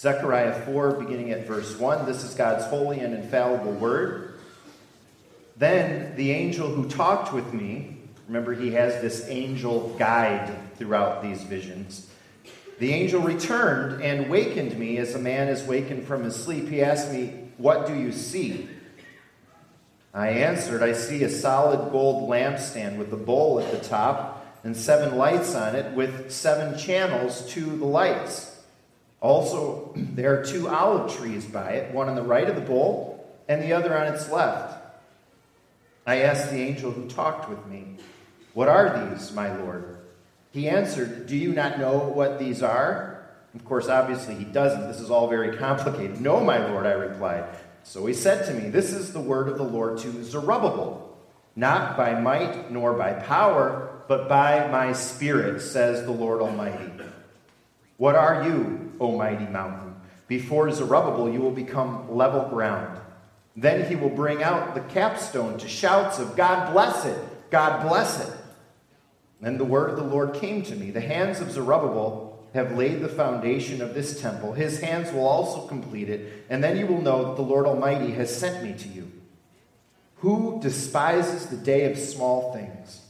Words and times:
Zechariah 0.00 0.64
4, 0.64 0.92
beginning 0.92 1.30
at 1.30 1.46
verse 1.46 1.78
1. 1.78 2.06
This 2.06 2.24
is 2.24 2.32
God's 2.32 2.64
holy 2.64 3.00
and 3.00 3.12
infallible 3.12 3.72
word. 3.72 4.40
Then 5.58 6.16
the 6.16 6.30
angel 6.30 6.68
who 6.68 6.88
talked 6.88 7.34
with 7.34 7.52
me, 7.52 7.98
remember 8.26 8.54
he 8.54 8.70
has 8.70 9.02
this 9.02 9.28
angel 9.28 9.94
guide 9.98 10.56
throughout 10.76 11.22
these 11.22 11.42
visions. 11.42 12.08
The 12.78 12.94
angel 12.94 13.20
returned 13.20 14.02
and 14.02 14.30
wakened 14.30 14.78
me 14.78 14.96
as 14.96 15.14
a 15.14 15.18
man 15.18 15.48
is 15.48 15.64
wakened 15.64 16.06
from 16.06 16.24
his 16.24 16.34
sleep. 16.34 16.70
He 16.70 16.80
asked 16.82 17.12
me, 17.12 17.50
What 17.58 17.86
do 17.86 17.94
you 17.94 18.10
see? 18.10 18.70
I 20.14 20.28
answered, 20.28 20.82
I 20.82 20.94
see 20.94 21.22
a 21.24 21.28
solid 21.28 21.92
gold 21.92 22.26
lampstand 22.30 22.96
with 22.96 23.12
a 23.12 23.18
bowl 23.18 23.60
at 23.60 23.70
the 23.70 23.86
top 23.86 24.46
and 24.64 24.74
seven 24.74 25.18
lights 25.18 25.54
on 25.54 25.76
it, 25.76 25.92
with 25.94 26.30
seven 26.32 26.78
channels 26.78 27.46
to 27.50 27.66
the 27.66 27.84
lights. 27.84 28.49
Also, 29.20 29.92
there 29.96 30.38
are 30.38 30.44
two 30.44 30.68
olive 30.68 31.14
trees 31.16 31.44
by 31.44 31.72
it, 31.72 31.94
one 31.94 32.08
on 32.08 32.14
the 32.14 32.22
right 32.22 32.48
of 32.48 32.56
the 32.56 32.62
bowl 32.62 33.10
and 33.48 33.62
the 33.62 33.72
other 33.72 33.96
on 33.96 34.12
its 34.12 34.30
left. 34.30 34.76
I 36.06 36.22
asked 36.22 36.50
the 36.50 36.60
angel 36.60 36.90
who 36.90 37.08
talked 37.08 37.48
with 37.48 37.64
me, 37.66 37.96
What 38.54 38.68
are 38.68 39.08
these, 39.08 39.32
my 39.32 39.54
Lord? 39.56 39.98
He 40.52 40.68
answered, 40.68 41.26
Do 41.26 41.36
you 41.36 41.52
not 41.52 41.78
know 41.78 41.98
what 41.98 42.38
these 42.38 42.62
are? 42.62 43.28
Of 43.54 43.64
course, 43.64 43.88
obviously, 43.88 44.34
he 44.34 44.44
doesn't. 44.44 44.86
This 44.88 45.00
is 45.00 45.10
all 45.10 45.28
very 45.28 45.56
complicated. 45.58 46.20
No, 46.20 46.40
my 46.40 46.66
Lord, 46.68 46.86
I 46.86 46.92
replied. 46.92 47.44
So 47.82 48.06
he 48.06 48.14
said 48.14 48.46
to 48.46 48.54
me, 48.54 48.70
This 48.70 48.92
is 48.92 49.12
the 49.12 49.20
word 49.20 49.48
of 49.48 49.58
the 49.58 49.64
Lord 49.64 49.98
to 49.98 50.24
Zerubbabel, 50.24 51.16
not 51.56 51.96
by 51.96 52.18
might 52.20 52.70
nor 52.70 52.94
by 52.94 53.12
power, 53.12 54.02
but 54.08 54.28
by 54.28 54.68
my 54.68 54.92
spirit, 54.92 55.60
says 55.60 56.04
the 56.04 56.10
Lord 56.10 56.40
Almighty. 56.40 56.90
What 57.96 58.16
are 58.16 58.44
you, 58.48 58.89
O 59.00 59.16
mighty 59.16 59.46
mountain? 59.46 59.96
Before 60.28 60.70
Zerubbabel, 60.70 61.30
you 61.30 61.40
will 61.40 61.50
become 61.50 62.14
level 62.14 62.48
ground. 62.48 63.00
Then 63.56 63.88
he 63.88 63.96
will 63.96 64.10
bring 64.10 64.42
out 64.42 64.74
the 64.74 64.80
capstone 64.80 65.58
to 65.58 65.68
shouts 65.68 66.18
of 66.18 66.36
God 66.36 66.72
bless 66.72 67.04
it, 67.04 67.18
God 67.50 67.86
bless 67.88 68.28
it. 68.28 68.32
Then 69.40 69.58
the 69.58 69.64
word 69.64 69.90
of 69.90 69.96
the 69.96 70.04
Lord 70.04 70.34
came 70.34 70.62
to 70.62 70.76
me 70.76 70.90
The 70.90 71.00
hands 71.00 71.40
of 71.40 71.50
Zerubbabel 71.50 72.30
have 72.54 72.76
laid 72.76 73.00
the 73.00 73.08
foundation 73.08 73.80
of 73.80 73.94
this 73.94 74.20
temple. 74.20 74.52
His 74.52 74.80
hands 74.80 75.12
will 75.12 75.26
also 75.26 75.66
complete 75.66 76.08
it, 76.08 76.44
and 76.48 76.62
then 76.62 76.76
you 76.76 76.86
will 76.86 77.00
know 77.00 77.24
that 77.24 77.36
the 77.36 77.42
Lord 77.42 77.66
Almighty 77.66 78.12
has 78.12 78.34
sent 78.34 78.62
me 78.62 78.74
to 78.74 78.88
you. 78.88 79.10
Who 80.16 80.60
despises 80.60 81.46
the 81.46 81.56
day 81.56 81.90
of 81.90 81.98
small 81.98 82.52
things? 82.52 83.02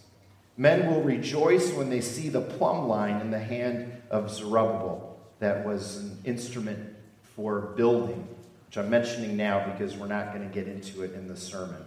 Men 0.56 0.90
will 0.90 1.02
rejoice 1.02 1.72
when 1.72 1.90
they 1.90 2.00
see 2.02 2.28
the 2.28 2.40
plumb 2.40 2.86
line 2.86 3.20
in 3.20 3.30
the 3.30 3.38
hand 3.38 3.92
of 4.10 4.30
Zerubbabel. 4.30 5.09
That 5.40 5.66
was 5.66 5.96
an 5.96 6.18
instrument 6.24 6.96
for 7.34 7.72
building, 7.76 8.28
which 8.66 8.78
I'm 8.78 8.90
mentioning 8.90 9.36
now 9.36 9.66
because 9.72 9.96
we're 9.96 10.06
not 10.06 10.32
going 10.32 10.48
to 10.48 10.54
get 10.54 10.68
into 10.68 11.02
it 11.02 11.14
in 11.14 11.26
the 11.26 11.36
sermon. 11.36 11.82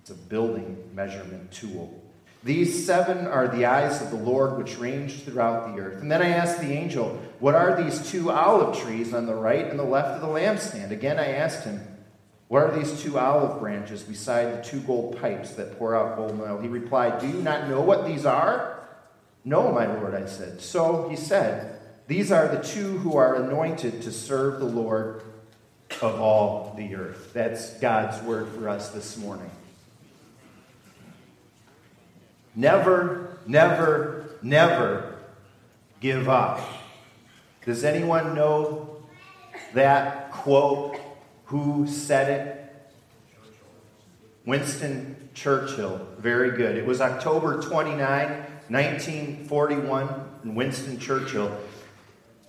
It's 0.00 0.10
a 0.10 0.14
building 0.14 0.90
measurement 0.94 1.50
tool. 1.50 2.00
These 2.42 2.84
seven 2.84 3.26
are 3.26 3.48
the 3.48 3.64
eyes 3.64 4.02
of 4.02 4.10
the 4.10 4.16
Lord 4.16 4.58
which 4.58 4.76
range 4.76 5.22
throughout 5.22 5.74
the 5.74 5.80
earth. 5.80 6.02
And 6.02 6.12
then 6.12 6.20
I 6.20 6.28
asked 6.28 6.60
the 6.60 6.72
angel, 6.72 7.18
What 7.40 7.54
are 7.54 7.82
these 7.82 8.10
two 8.10 8.30
olive 8.30 8.78
trees 8.78 9.14
on 9.14 9.24
the 9.24 9.34
right 9.34 9.66
and 9.66 9.78
the 9.78 9.84
left 9.84 10.08
of 10.08 10.20
the 10.20 10.26
lampstand? 10.26 10.90
Again 10.90 11.18
I 11.18 11.36
asked 11.36 11.64
him, 11.64 11.80
What 12.48 12.64
are 12.64 12.76
these 12.76 13.02
two 13.02 13.18
olive 13.18 13.60
branches 13.60 14.02
beside 14.02 14.58
the 14.58 14.62
two 14.62 14.80
gold 14.80 15.18
pipes 15.18 15.52
that 15.52 15.78
pour 15.78 15.96
out 15.96 16.18
golden 16.18 16.38
oil? 16.42 16.60
He 16.60 16.68
replied, 16.68 17.18
Do 17.18 17.28
you 17.28 17.40
not 17.40 17.66
know 17.66 17.80
what 17.80 18.06
these 18.06 18.26
are? 18.26 18.86
No, 19.46 19.72
my 19.72 19.86
Lord, 19.86 20.14
I 20.14 20.26
said. 20.26 20.60
So 20.60 21.08
he 21.08 21.16
said, 21.16 21.73
These 22.06 22.30
are 22.30 22.48
the 22.48 22.62
two 22.62 22.98
who 22.98 23.16
are 23.16 23.36
anointed 23.36 24.02
to 24.02 24.12
serve 24.12 24.60
the 24.60 24.66
Lord 24.66 25.22
of 26.02 26.20
all 26.20 26.74
the 26.76 26.94
earth. 26.96 27.32
That's 27.32 27.78
God's 27.78 28.22
word 28.22 28.48
for 28.48 28.68
us 28.68 28.90
this 28.90 29.16
morning. 29.16 29.50
Never, 32.54 33.38
never, 33.46 34.36
never 34.42 35.16
give 36.00 36.28
up. 36.28 36.60
Does 37.64 37.84
anyone 37.84 38.34
know 38.34 39.02
that 39.72 40.30
quote? 40.30 40.98
Who 41.46 41.86
said 41.86 42.28
it? 42.28 42.60
Winston 44.44 45.30
Churchill. 45.32 46.06
Very 46.18 46.56
good. 46.56 46.76
It 46.76 46.84
was 46.84 47.00
October 47.00 47.62
29, 47.62 47.98
1941, 48.68 50.28
in 50.44 50.54
Winston 50.54 50.98
Churchill. 50.98 51.56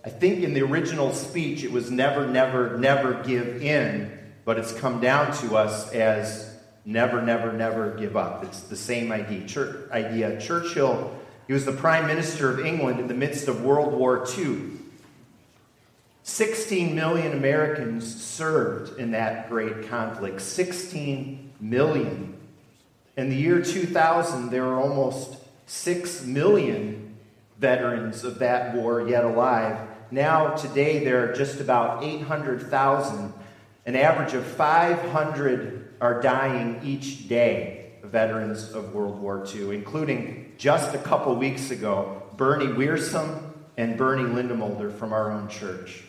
I 0.06 0.10
think 0.10 0.44
in 0.44 0.54
the 0.54 0.62
original 0.62 1.14
speech 1.14 1.64
it 1.64 1.72
was 1.72 1.90
never, 1.90 2.28
never, 2.28 2.78
never 2.78 3.24
give 3.24 3.64
in, 3.64 4.16
but 4.46 4.60
it's 4.60 4.72
come 4.72 5.02
down 5.02 5.34
to 5.38 5.56
us 5.56 5.92
as 5.94 6.56
never, 6.86 7.24
never, 7.24 7.52
never 7.52 7.96
give 7.96 8.16
up. 8.16 8.44
It's 8.44 8.62
the 8.62 8.76
same 8.76 9.12
idea. 9.12 9.48
Church, 9.48 9.90
idea. 9.92 10.40
Churchill, 10.40 11.20
he 11.48 11.54
was 11.54 11.66
the 11.66 11.72
Prime 11.72 12.06
Minister 12.06 12.52
of 12.52 12.64
England 12.64 13.00
in 13.00 13.08
the 13.08 13.16
midst 13.16 13.48
of 13.48 13.64
World 13.64 13.94
War 13.94 14.28
II. 14.38 14.74
16 16.22 16.94
million 16.94 17.34
Americans 17.34 18.24
served 18.24 19.00
in 19.00 19.12
that 19.12 19.50
great 19.50 19.88
conflict. 19.90 20.40
16 20.40 21.52
million. 21.60 22.38
In 23.18 23.30
the 23.30 23.36
year 23.36 23.60
2000, 23.64 24.52
there 24.52 24.66
were 24.66 24.80
almost 24.80 25.38
6 25.66 26.26
million 26.26 27.16
veterans 27.58 28.24
of 28.24 28.38
that 28.40 28.76
war 28.76 29.08
yet 29.08 29.24
alive. 29.24 29.95
Now, 30.12 30.50
today, 30.52 31.04
there 31.04 31.30
are 31.30 31.34
just 31.34 31.60
about 31.60 32.04
800,000, 32.04 33.34
an 33.86 33.96
average 33.96 34.34
of 34.34 34.46
500 34.46 35.96
are 36.00 36.22
dying 36.22 36.80
each 36.84 37.28
day, 37.28 37.94
veterans 38.04 38.72
of 38.72 38.94
World 38.94 39.20
War 39.20 39.46
II, 39.54 39.74
including 39.74 40.54
just 40.58 40.94
a 40.94 41.00
couple 41.00 41.36
weeks 41.36 41.72
ago, 41.72 42.22
Bernie 42.38 42.68
Wiersum 42.68 43.52
and 43.78 43.98
Bernie 43.98 44.24
Lindemulder 44.24 44.94
from 44.94 45.12
our 45.12 45.32
own 45.32 45.48
church. 45.48 46.04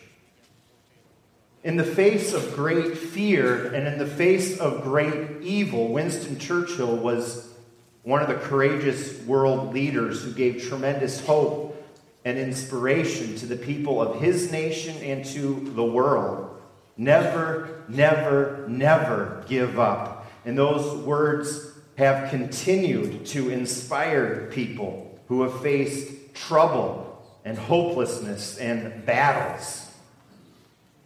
In 1.63 1.75
the 1.75 1.83
face 1.83 2.33
of 2.33 2.55
great 2.55 2.97
fear 2.97 3.73
and 3.73 3.87
in 3.87 3.97
the 3.97 4.05
face 4.05 4.59
of 4.59 4.83
great 4.83 5.41
evil, 5.41 5.91
Winston 5.91 6.37
Churchill 6.37 6.95
was 6.95 7.51
one 8.03 8.21
of 8.21 8.27
the 8.27 8.35
courageous 8.35 9.19
world 9.23 9.73
leaders 9.73 10.23
who 10.23 10.31
gave 10.31 10.63
tremendous 10.63 11.25
hope 11.25 11.76
and 12.27 12.37
inspiration 12.37 13.37
to 13.37 13.45
the 13.45 13.55
people 13.55 14.01
of 14.01 14.19
his 14.19 14.51
nation 14.51 14.97
and 14.97 15.23
to 15.23 15.71
the 15.75 15.83
world. 15.83 16.59
Never, 16.97 17.85
never, 17.87 18.65
never 18.67 19.45
give 19.47 19.79
up. 19.79 20.29
And 20.43 20.57
those 20.57 21.05
words 21.05 21.71
have 21.97 22.29
continued 22.29 23.25
to 23.27 23.49
inspire 23.49 24.49
people 24.51 25.17
who 25.29 25.43
have 25.43 25.61
faced 25.61 26.35
trouble 26.35 27.25
and 27.45 27.57
hopelessness 27.57 28.57
and 28.57 29.05
battles. 29.05 29.89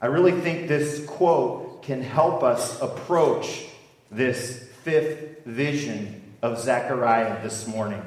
I 0.01 0.07
really 0.07 0.41
think 0.41 0.67
this 0.67 1.05
quote 1.05 1.83
can 1.83 2.01
help 2.01 2.41
us 2.41 2.81
approach 2.81 3.65
this 4.09 4.69
fifth 4.83 5.45
vision 5.45 6.33
of 6.41 6.57
Zechariah 6.57 7.43
this 7.43 7.67
morning. 7.67 8.01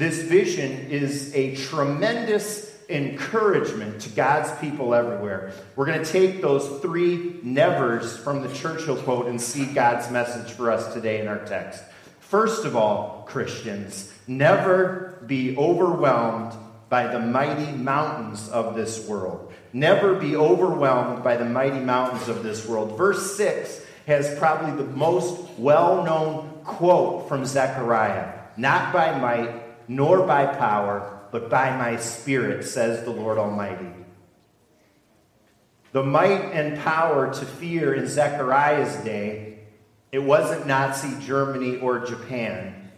This 0.00 0.22
vision 0.22 0.88
is 0.88 1.30
a 1.34 1.54
tremendous 1.56 2.74
encouragement 2.88 4.00
to 4.00 4.08
God's 4.08 4.50
people 4.58 4.94
everywhere. 4.94 5.52
We're 5.76 5.84
going 5.84 6.02
to 6.02 6.10
take 6.10 6.40
those 6.40 6.80
three 6.80 7.38
nevers 7.42 8.16
from 8.16 8.40
the 8.40 8.50
Churchill 8.54 8.96
quote 8.96 9.26
and 9.26 9.38
see 9.38 9.66
God's 9.66 10.10
message 10.10 10.52
for 10.52 10.70
us 10.70 10.94
today 10.94 11.20
in 11.20 11.28
our 11.28 11.44
text. 11.44 11.84
First 12.18 12.64
of 12.64 12.76
all, 12.76 13.26
Christians, 13.28 14.10
never 14.26 15.18
be 15.26 15.54
overwhelmed 15.58 16.54
by 16.88 17.06
the 17.08 17.20
mighty 17.20 17.70
mountains 17.70 18.48
of 18.48 18.74
this 18.74 19.06
world. 19.06 19.52
Never 19.74 20.14
be 20.14 20.34
overwhelmed 20.34 21.22
by 21.22 21.36
the 21.36 21.44
mighty 21.44 21.80
mountains 21.80 22.26
of 22.26 22.42
this 22.42 22.66
world. 22.66 22.96
Verse 22.96 23.36
6 23.36 23.84
has 24.06 24.38
probably 24.38 24.82
the 24.82 24.90
most 24.92 25.46
well 25.58 26.02
known 26.04 26.62
quote 26.64 27.28
from 27.28 27.44
Zechariah 27.44 28.32
Not 28.56 28.94
by 28.94 29.18
might, 29.18 29.59
nor 29.90 30.24
by 30.24 30.46
power, 30.46 31.20
but 31.32 31.50
by 31.50 31.76
my 31.76 31.96
Spirit, 31.96 32.64
says 32.64 33.02
the 33.02 33.10
Lord 33.10 33.38
Almighty. 33.38 33.90
The 35.90 36.04
might 36.04 36.52
and 36.52 36.78
power 36.78 37.34
to 37.34 37.44
fear 37.44 37.92
in 37.94 38.06
Zechariah's 38.06 38.94
day, 39.04 39.58
it 40.12 40.20
wasn't 40.20 40.68
Nazi 40.68 41.18
Germany 41.26 41.78
or 41.80 42.06
Japan. 42.06 42.92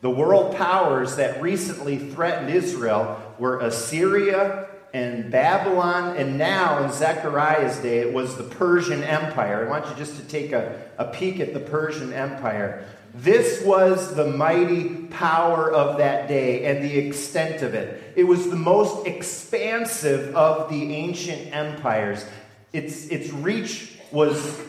The 0.00 0.08
world 0.08 0.56
powers 0.56 1.16
that 1.16 1.42
recently 1.42 1.98
threatened 1.98 2.48
Israel 2.48 3.20
were 3.38 3.60
Assyria 3.60 4.66
and 4.94 5.30
Babylon, 5.30 6.16
and 6.16 6.38
now 6.38 6.82
in 6.82 6.90
Zechariah's 6.90 7.76
day, 7.80 7.98
it 7.98 8.14
was 8.14 8.38
the 8.38 8.44
Persian 8.44 9.02
Empire. 9.04 9.66
I 9.66 9.68
want 9.68 9.86
you 9.86 9.94
just 9.96 10.16
to 10.16 10.26
take 10.26 10.52
a, 10.52 10.80
a 10.96 11.04
peek 11.04 11.38
at 11.38 11.52
the 11.52 11.60
Persian 11.60 12.14
Empire. 12.14 12.86
This 13.14 13.62
was 13.64 14.14
the 14.14 14.26
mighty 14.26 14.88
power 15.06 15.72
of 15.72 15.98
that 15.98 16.28
day 16.28 16.64
and 16.66 16.84
the 16.84 16.98
extent 16.98 17.62
of 17.62 17.74
it. 17.74 18.12
It 18.16 18.24
was 18.24 18.50
the 18.50 18.56
most 18.56 19.06
expansive 19.06 20.34
of 20.36 20.68
the 20.68 20.94
ancient 20.94 21.54
empires. 21.54 22.24
Its, 22.72 23.06
its 23.08 23.30
reach 23.32 23.98
was 24.12 24.60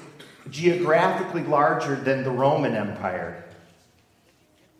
geographically 0.49 1.43
larger 1.43 1.95
than 1.95 2.23
the 2.23 2.31
Roman 2.31 2.75
Empire. 2.75 3.43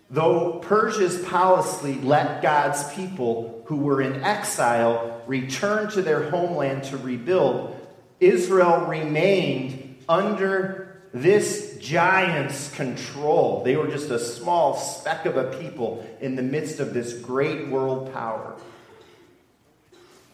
Though 0.10 0.60
Persia's 0.60 1.24
policy 1.26 1.96
let 2.02 2.42
God's 2.42 2.92
people 2.94 3.64
who 3.66 3.78
were 3.78 4.02
in 4.02 4.24
exile 4.24 5.22
return 5.28 5.90
to 5.92 6.02
their 6.02 6.30
homeland 6.32 6.86
to 6.86 6.98
rebuild, 6.98 7.76
Israel 8.20 8.88
remained 8.88 9.98
under 10.10 10.89
this 11.14 11.78
giant's 11.80 12.74
control. 12.76 13.64
They 13.64 13.76
were 13.76 13.88
just 13.88 14.10
a 14.12 14.20
small 14.20 14.76
speck 14.76 15.26
of 15.26 15.38
a 15.38 15.58
people 15.58 16.06
in 16.22 16.36
the 16.36 16.44
midst 16.44 16.80
of 16.80 16.94
this 16.94 17.14
great 17.14 17.68
world 17.68 18.14
power. 18.14 18.56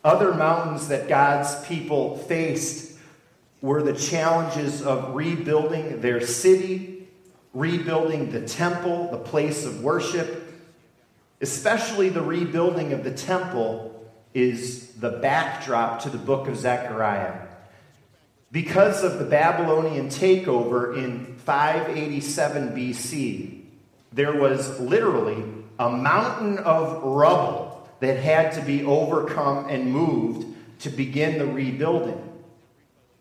Other 0.03 0.33
mountains 0.33 0.89
that 0.89 1.07
God's 1.07 1.65
people 1.65 2.17
faced 2.17 2.97
were 3.61 3.81
the 3.81 3.93
challenges 3.93 4.81
of 4.81 5.15
rebuilding 5.15 6.01
their 6.01 6.21
city, 6.21 7.07
rebuilding 7.53 8.31
the 8.31 8.47
temple, 8.47 9.09
the 9.09 9.17
place 9.17 9.65
of 9.65 9.81
worship. 9.81 10.43
Especially 11.41 12.09
the 12.09 12.21
rebuilding 12.21 12.93
of 12.93 13.03
the 13.03 13.11
temple 13.11 13.91
is 14.33 14.89
the 14.95 15.09
backdrop 15.09 16.01
to 16.01 16.09
the 16.09 16.17
book 16.17 16.47
of 16.47 16.57
Zechariah. 16.57 17.44
Because 18.51 19.03
of 19.03 19.19
the 19.19 19.25
Babylonian 19.25 20.07
takeover 20.07 20.97
in 20.97 21.35
587 21.37 22.69
BC, 22.69 23.61
there 24.13 24.33
was 24.33 24.79
literally 24.79 25.43
a 25.77 25.89
mountain 25.89 26.57
of 26.59 27.03
rubble 27.03 27.87
that 27.99 28.17
had 28.17 28.53
to 28.53 28.61
be 28.61 28.83
overcome 28.83 29.67
and 29.69 29.91
moved 29.91 30.47
to 30.79 30.89
begin 30.89 31.37
the 31.37 31.45
rebuilding. 31.45 32.21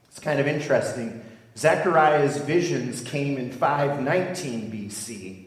It's 0.09 0.21
kind 0.21 0.39
of 0.39 0.47
interesting. 0.47 1.25
Zechariah's 1.57 2.37
visions 2.39 3.01
came 3.03 3.39
in 3.39 3.51
519 3.51 4.71
BC. 4.71 5.45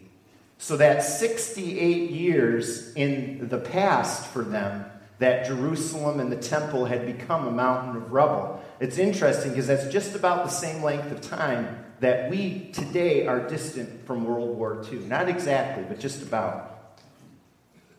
So 0.58 0.78
that's 0.78 1.20
68 1.20 2.10
years 2.10 2.94
in 2.96 3.48
the 3.48 3.60
past 3.60 4.28
for 4.28 4.44
them 4.44 4.86
that 5.20 5.48
Jerusalem 5.48 6.20
and 6.20 6.32
the 6.32 6.38
temple 6.38 6.86
had 6.86 7.06
become 7.06 7.48
a 7.48 7.52
mountain 7.52 7.96
of 7.98 8.12
rubble. 8.12 8.62
It's 8.80 8.98
interesting 8.98 9.52
because 9.52 9.68
that's 9.68 9.88
just 9.88 10.16
about 10.16 10.46
the 10.46 10.52
same 10.52 10.84
length 10.84 11.12
of 11.12 11.22
time 11.22 11.86
that 12.00 12.30
we 12.30 12.70
today 12.74 13.26
are 13.26 13.48
distant 13.48 14.06
from 14.06 14.26
World 14.26 14.56
War 14.56 14.84
II. 14.92 15.00
Not 15.00 15.28
exactly, 15.28 15.84
but 15.88 16.00
just 16.00 16.22
about. 16.22 16.78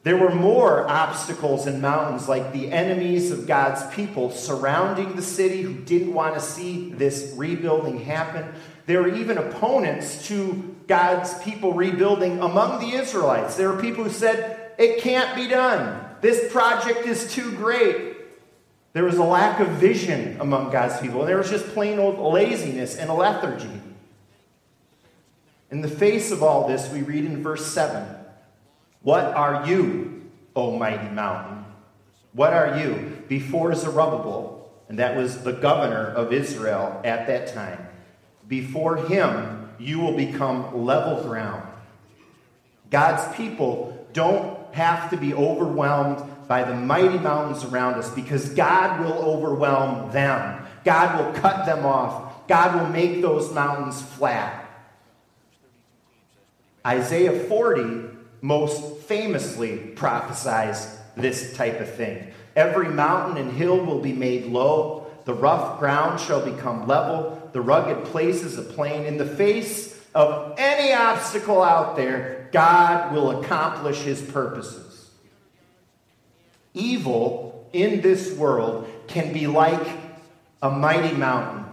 There 0.04 0.16
were 0.16 0.32
more 0.32 0.88
obstacles 0.88 1.66
and 1.66 1.82
mountains, 1.82 2.28
like 2.28 2.52
the 2.52 2.70
enemies 2.70 3.32
of 3.32 3.46
God's 3.46 3.84
people 3.94 4.30
surrounding 4.30 5.16
the 5.16 5.22
city 5.22 5.62
who 5.62 5.74
didn't 5.74 6.14
want 6.14 6.34
to 6.34 6.40
see 6.40 6.90
this 6.92 7.34
rebuilding 7.36 8.00
happen. 8.00 8.54
There 8.86 9.02
were 9.02 9.14
even 9.14 9.36
opponents 9.36 10.28
to 10.28 10.76
God's 10.86 11.34
people 11.42 11.74
rebuilding 11.74 12.40
among 12.40 12.80
the 12.80 12.96
Israelites. 12.96 13.56
There 13.56 13.70
were 13.70 13.82
people 13.82 14.04
who 14.04 14.10
said, 14.10 14.72
It 14.78 15.02
can't 15.02 15.34
be 15.34 15.48
done. 15.48 16.07
This 16.20 16.52
project 16.52 17.06
is 17.06 17.32
too 17.32 17.52
great. 17.52 18.16
There 18.92 19.04
was 19.04 19.16
a 19.16 19.24
lack 19.24 19.60
of 19.60 19.68
vision 19.68 20.40
among 20.40 20.70
God's 20.70 20.98
people, 21.00 21.24
there 21.24 21.36
was 21.36 21.50
just 21.50 21.66
plain 21.68 21.98
old 21.98 22.18
laziness 22.18 22.96
and 22.96 23.10
a 23.10 23.14
lethargy. 23.14 23.80
In 25.70 25.82
the 25.82 25.88
face 25.88 26.30
of 26.30 26.42
all 26.42 26.66
this, 26.66 26.90
we 26.90 27.02
read 27.02 27.24
in 27.24 27.42
verse 27.42 27.66
7 27.66 28.06
What 29.02 29.24
are 29.24 29.68
you, 29.68 30.30
O 30.56 30.76
mighty 30.78 31.08
mountain? 31.10 31.64
What 32.32 32.52
are 32.52 32.78
you? 32.78 33.22
Before 33.28 33.74
Zerubbabel, 33.74 34.70
and 34.88 34.98
that 34.98 35.16
was 35.16 35.42
the 35.42 35.52
governor 35.52 36.06
of 36.06 36.32
Israel 36.32 37.00
at 37.04 37.26
that 37.26 37.52
time, 37.52 37.86
before 38.46 38.96
him 38.96 39.70
you 39.78 40.00
will 40.00 40.16
become 40.16 40.84
level 40.84 41.22
ground. 41.22 41.62
God's 42.90 43.36
people 43.36 44.06
don't 44.12 44.57
have 44.78 45.10
to 45.10 45.16
be 45.16 45.34
overwhelmed 45.34 46.22
by 46.46 46.64
the 46.64 46.74
mighty 46.74 47.18
mountains 47.18 47.64
around 47.64 47.94
us 47.94 48.10
because 48.10 48.48
God 48.50 49.00
will 49.00 49.18
overwhelm 49.18 50.10
them. 50.12 50.64
God 50.84 51.18
will 51.18 51.40
cut 51.40 51.66
them 51.66 51.84
off. 51.84 52.46
God 52.48 52.80
will 52.80 52.88
make 52.88 53.20
those 53.20 53.52
mountains 53.52 54.00
flat. 54.00 54.64
Isaiah 56.86 57.46
40 57.46 58.16
most 58.40 59.02
famously 59.02 59.76
prophesies 59.76 60.96
this 61.16 61.54
type 61.56 61.80
of 61.80 61.92
thing. 61.94 62.32
Every 62.56 62.88
mountain 62.88 63.36
and 63.36 63.52
hill 63.52 63.84
will 63.84 64.00
be 64.00 64.12
made 64.12 64.46
low, 64.46 65.06
the 65.24 65.34
rough 65.34 65.78
ground 65.78 66.20
shall 66.20 66.40
become 66.40 66.86
level, 66.86 67.50
the 67.52 67.60
rugged 67.60 68.06
places 68.06 68.56
a 68.56 68.62
plain. 68.62 69.04
In 69.04 69.18
the 69.18 69.26
face 69.26 70.00
of 70.14 70.54
any 70.56 70.94
obstacle 70.94 71.62
out 71.62 71.96
there, 71.96 72.37
God 72.52 73.12
will 73.12 73.40
accomplish 73.40 73.98
his 73.98 74.20
purposes. 74.22 75.10
Evil 76.74 77.68
in 77.72 78.00
this 78.00 78.32
world 78.36 78.88
can 79.06 79.32
be 79.32 79.46
like 79.46 79.88
a 80.62 80.70
mighty 80.70 81.14
mountain. 81.14 81.64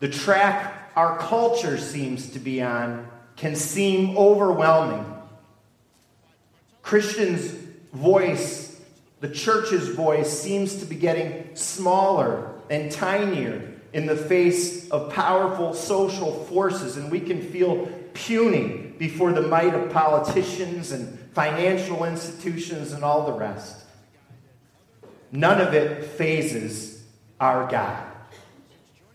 The 0.00 0.08
track 0.08 0.90
our 0.96 1.18
culture 1.18 1.78
seems 1.78 2.30
to 2.30 2.38
be 2.38 2.60
on 2.62 3.08
can 3.36 3.56
seem 3.56 4.16
overwhelming. 4.16 5.06
Christians' 6.82 7.52
voice, 7.92 8.80
the 9.20 9.28
church's 9.28 9.88
voice, 9.88 10.30
seems 10.30 10.76
to 10.76 10.84
be 10.84 10.96
getting 10.96 11.54
smaller 11.54 12.50
and 12.68 12.90
tinier 12.90 13.72
in 13.92 14.06
the 14.06 14.16
face 14.16 14.90
of 14.90 15.12
powerful 15.12 15.72
social 15.74 16.44
forces, 16.44 16.96
and 16.96 17.10
we 17.10 17.20
can 17.20 17.40
feel 17.40 17.86
puny 18.14 18.81
before 18.98 19.32
the 19.32 19.42
might 19.42 19.74
of 19.74 19.92
politicians 19.92 20.92
and 20.92 21.18
financial 21.34 22.04
institutions 22.04 22.92
and 22.92 23.02
all 23.02 23.26
the 23.26 23.32
rest. 23.32 23.84
None 25.30 25.60
of 25.60 25.74
it 25.74 26.04
fazes 26.04 27.02
our 27.40 27.70
God. 27.70 28.06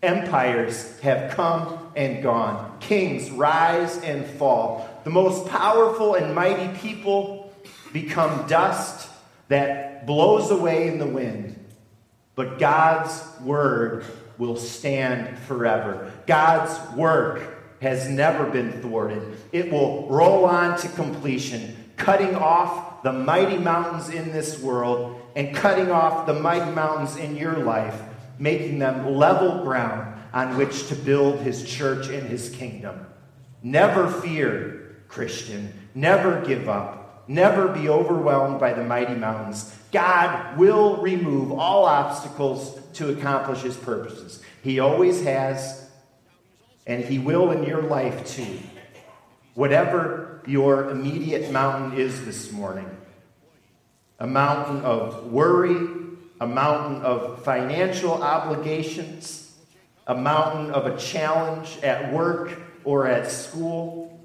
Empires 0.02 0.98
have 1.00 1.32
come 1.32 1.90
and 1.96 2.22
gone, 2.22 2.78
kings 2.80 3.30
rise 3.30 3.98
and 4.02 4.24
fall. 4.24 4.88
The 5.04 5.10
most 5.10 5.48
powerful 5.48 6.14
and 6.14 6.34
mighty 6.34 6.76
people 6.78 7.52
become 7.92 8.46
dust 8.46 9.08
that 9.48 10.06
blows 10.06 10.50
away 10.50 10.88
in 10.88 10.98
the 10.98 11.06
wind. 11.06 11.54
But 12.34 12.58
God's 12.58 13.24
word 13.40 14.04
will 14.38 14.56
stand 14.56 15.36
forever. 15.40 16.12
God's 16.26 16.96
work 16.96 17.57
has 17.80 18.08
never 18.08 18.46
been 18.46 18.72
thwarted. 18.82 19.22
It 19.52 19.70
will 19.70 20.08
roll 20.08 20.44
on 20.44 20.78
to 20.80 20.88
completion, 20.88 21.76
cutting 21.96 22.34
off 22.34 23.02
the 23.02 23.12
mighty 23.12 23.58
mountains 23.58 24.08
in 24.08 24.32
this 24.32 24.60
world 24.60 25.20
and 25.36 25.54
cutting 25.54 25.90
off 25.90 26.26
the 26.26 26.34
mighty 26.34 26.70
mountains 26.72 27.16
in 27.16 27.36
your 27.36 27.58
life, 27.58 28.00
making 28.38 28.78
them 28.78 29.14
level 29.14 29.62
ground 29.62 30.20
on 30.32 30.56
which 30.56 30.88
to 30.88 30.94
build 30.94 31.40
his 31.40 31.64
church 31.64 32.08
and 32.08 32.26
his 32.28 32.50
kingdom. 32.50 33.06
Never 33.62 34.08
fear, 34.08 34.96
Christian. 35.08 35.72
Never 35.94 36.44
give 36.44 36.68
up. 36.68 37.24
Never 37.28 37.68
be 37.68 37.88
overwhelmed 37.88 38.58
by 38.58 38.72
the 38.72 38.84
mighty 38.84 39.14
mountains. 39.14 39.74
God 39.92 40.56
will 40.56 40.96
remove 40.98 41.52
all 41.52 41.84
obstacles 41.84 42.78
to 42.94 43.10
accomplish 43.10 43.62
his 43.62 43.76
purposes. 43.76 44.42
He 44.62 44.80
always 44.80 45.22
has, 45.22 45.87
and 46.88 47.04
He 47.04 47.18
will 47.20 47.52
in 47.52 47.62
your 47.62 47.82
life 47.82 48.26
too. 48.26 48.58
Whatever 49.54 50.42
your 50.46 50.90
immediate 50.90 51.52
mountain 51.52 51.98
is 51.98 52.24
this 52.24 52.50
morning 52.50 52.90
a 54.18 54.26
mountain 54.26 54.80
of 54.80 55.30
worry, 55.30 55.76
a 56.40 56.46
mountain 56.46 57.02
of 57.02 57.44
financial 57.44 58.20
obligations, 58.20 59.54
a 60.08 60.14
mountain 60.14 60.72
of 60.72 60.86
a 60.86 60.96
challenge 60.96 61.78
at 61.84 62.12
work 62.12 62.60
or 62.82 63.06
at 63.06 63.30
school. 63.30 64.20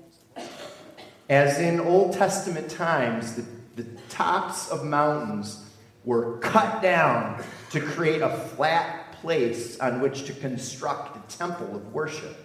As 1.29 1.59
in 1.59 1.79
Old 1.79 2.13
Testament 2.13 2.71
times, 2.71 3.35
the, 3.35 3.45
the 3.75 3.83
tops 4.09 4.71
of 4.71 4.83
mountains 4.83 5.63
were 6.05 6.37
cut 6.39 6.81
down 6.81 7.43
to 7.69 7.79
create 7.79 8.21
a 8.21 8.29
flat 8.29 9.13
place 9.21 9.79
on 9.79 10.01
which 10.01 10.25
to 10.25 10.33
construct 10.33 11.17
a 11.17 11.37
temple 11.37 11.75
of 11.75 11.93
worship. 11.93 12.42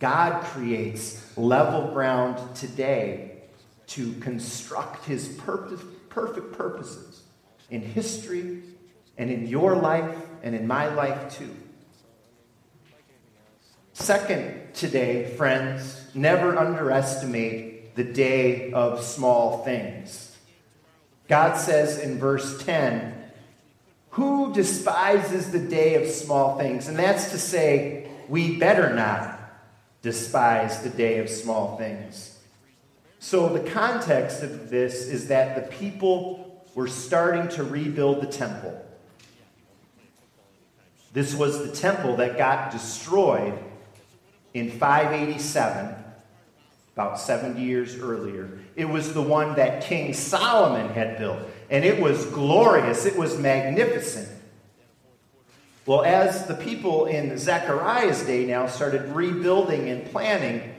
God 0.00 0.42
creates 0.44 1.36
level 1.36 1.92
ground 1.92 2.56
today 2.56 3.42
to 3.88 4.14
construct 4.14 5.04
his 5.04 5.28
purpose, 5.28 5.82
perfect 6.08 6.52
purposes 6.56 7.22
in 7.68 7.82
history 7.82 8.62
and 9.18 9.30
in 9.30 9.46
your 9.46 9.76
life 9.76 10.16
and 10.42 10.54
in 10.54 10.66
my 10.66 10.88
life 10.88 11.36
too. 11.36 11.54
Second, 13.92 14.72
today, 14.72 15.34
friends, 15.36 16.02
never 16.14 16.56
underestimate 16.56 17.94
the 17.94 18.04
day 18.04 18.72
of 18.72 19.04
small 19.04 19.62
things. 19.64 20.38
God 21.28 21.58
says 21.58 21.98
in 21.98 22.18
verse 22.18 22.62
10, 22.64 23.14
Who 24.10 24.54
despises 24.54 25.50
the 25.50 25.58
day 25.58 26.02
of 26.02 26.08
small 26.08 26.58
things? 26.58 26.88
And 26.88 26.98
that's 26.98 27.32
to 27.32 27.38
say, 27.38 28.08
we 28.28 28.56
better 28.56 28.94
not 28.94 29.39
despise 30.02 30.82
the 30.82 30.90
day 30.90 31.18
of 31.18 31.28
small 31.28 31.76
things. 31.76 32.38
So, 33.18 33.48
the 33.50 33.70
context 33.70 34.42
of 34.42 34.70
this 34.70 35.06
is 35.06 35.28
that 35.28 35.54
the 35.54 35.76
people 35.76 36.64
were 36.74 36.88
starting 36.88 37.48
to 37.56 37.64
rebuild 37.64 38.22
the 38.22 38.26
temple. 38.26 38.82
This 41.12 41.34
was 41.34 41.58
the 41.58 41.76
temple 41.76 42.16
that 42.16 42.38
got 42.38 42.70
destroyed 42.70 43.58
in 44.54 44.70
587, 44.70 45.94
about 46.94 47.20
70 47.20 47.60
years 47.60 47.98
earlier. 47.98 48.58
It 48.76 48.86
was 48.86 49.12
the 49.12 49.22
one 49.22 49.54
that 49.56 49.84
King 49.84 50.14
Solomon 50.14 50.88
had 50.88 51.18
built, 51.18 51.40
and 51.68 51.84
it 51.84 52.00
was 52.00 52.24
glorious, 52.26 53.06
it 53.06 53.16
was 53.16 53.38
magnificent. 53.38 54.28
Well, 55.90 56.04
as 56.04 56.46
the 56.46 56.54
people 56.54 57.06
in 57.06 57.36
Zechariah's 57.36 58.22
day 58.22 58.46
now 58.46 58.68
started 58.68 59.12
rebuilding 59.12 59.88
and 59.88 60.08
planning, 60.08 60.72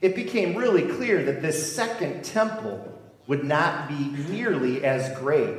it 0.00 0.16
became 0.16 0.56
really 0.56 0.82
clear 0.96 1.22
that 1.26 1.42
this 1.42 1.76
second 1.76 2.24
temple 2.24 2.92
would 3.28 3.44
not 3.44 3.86
be 3.86 3.94
nearly 4.32 4.84
as 4.84 5.16
great. 5.20 5.56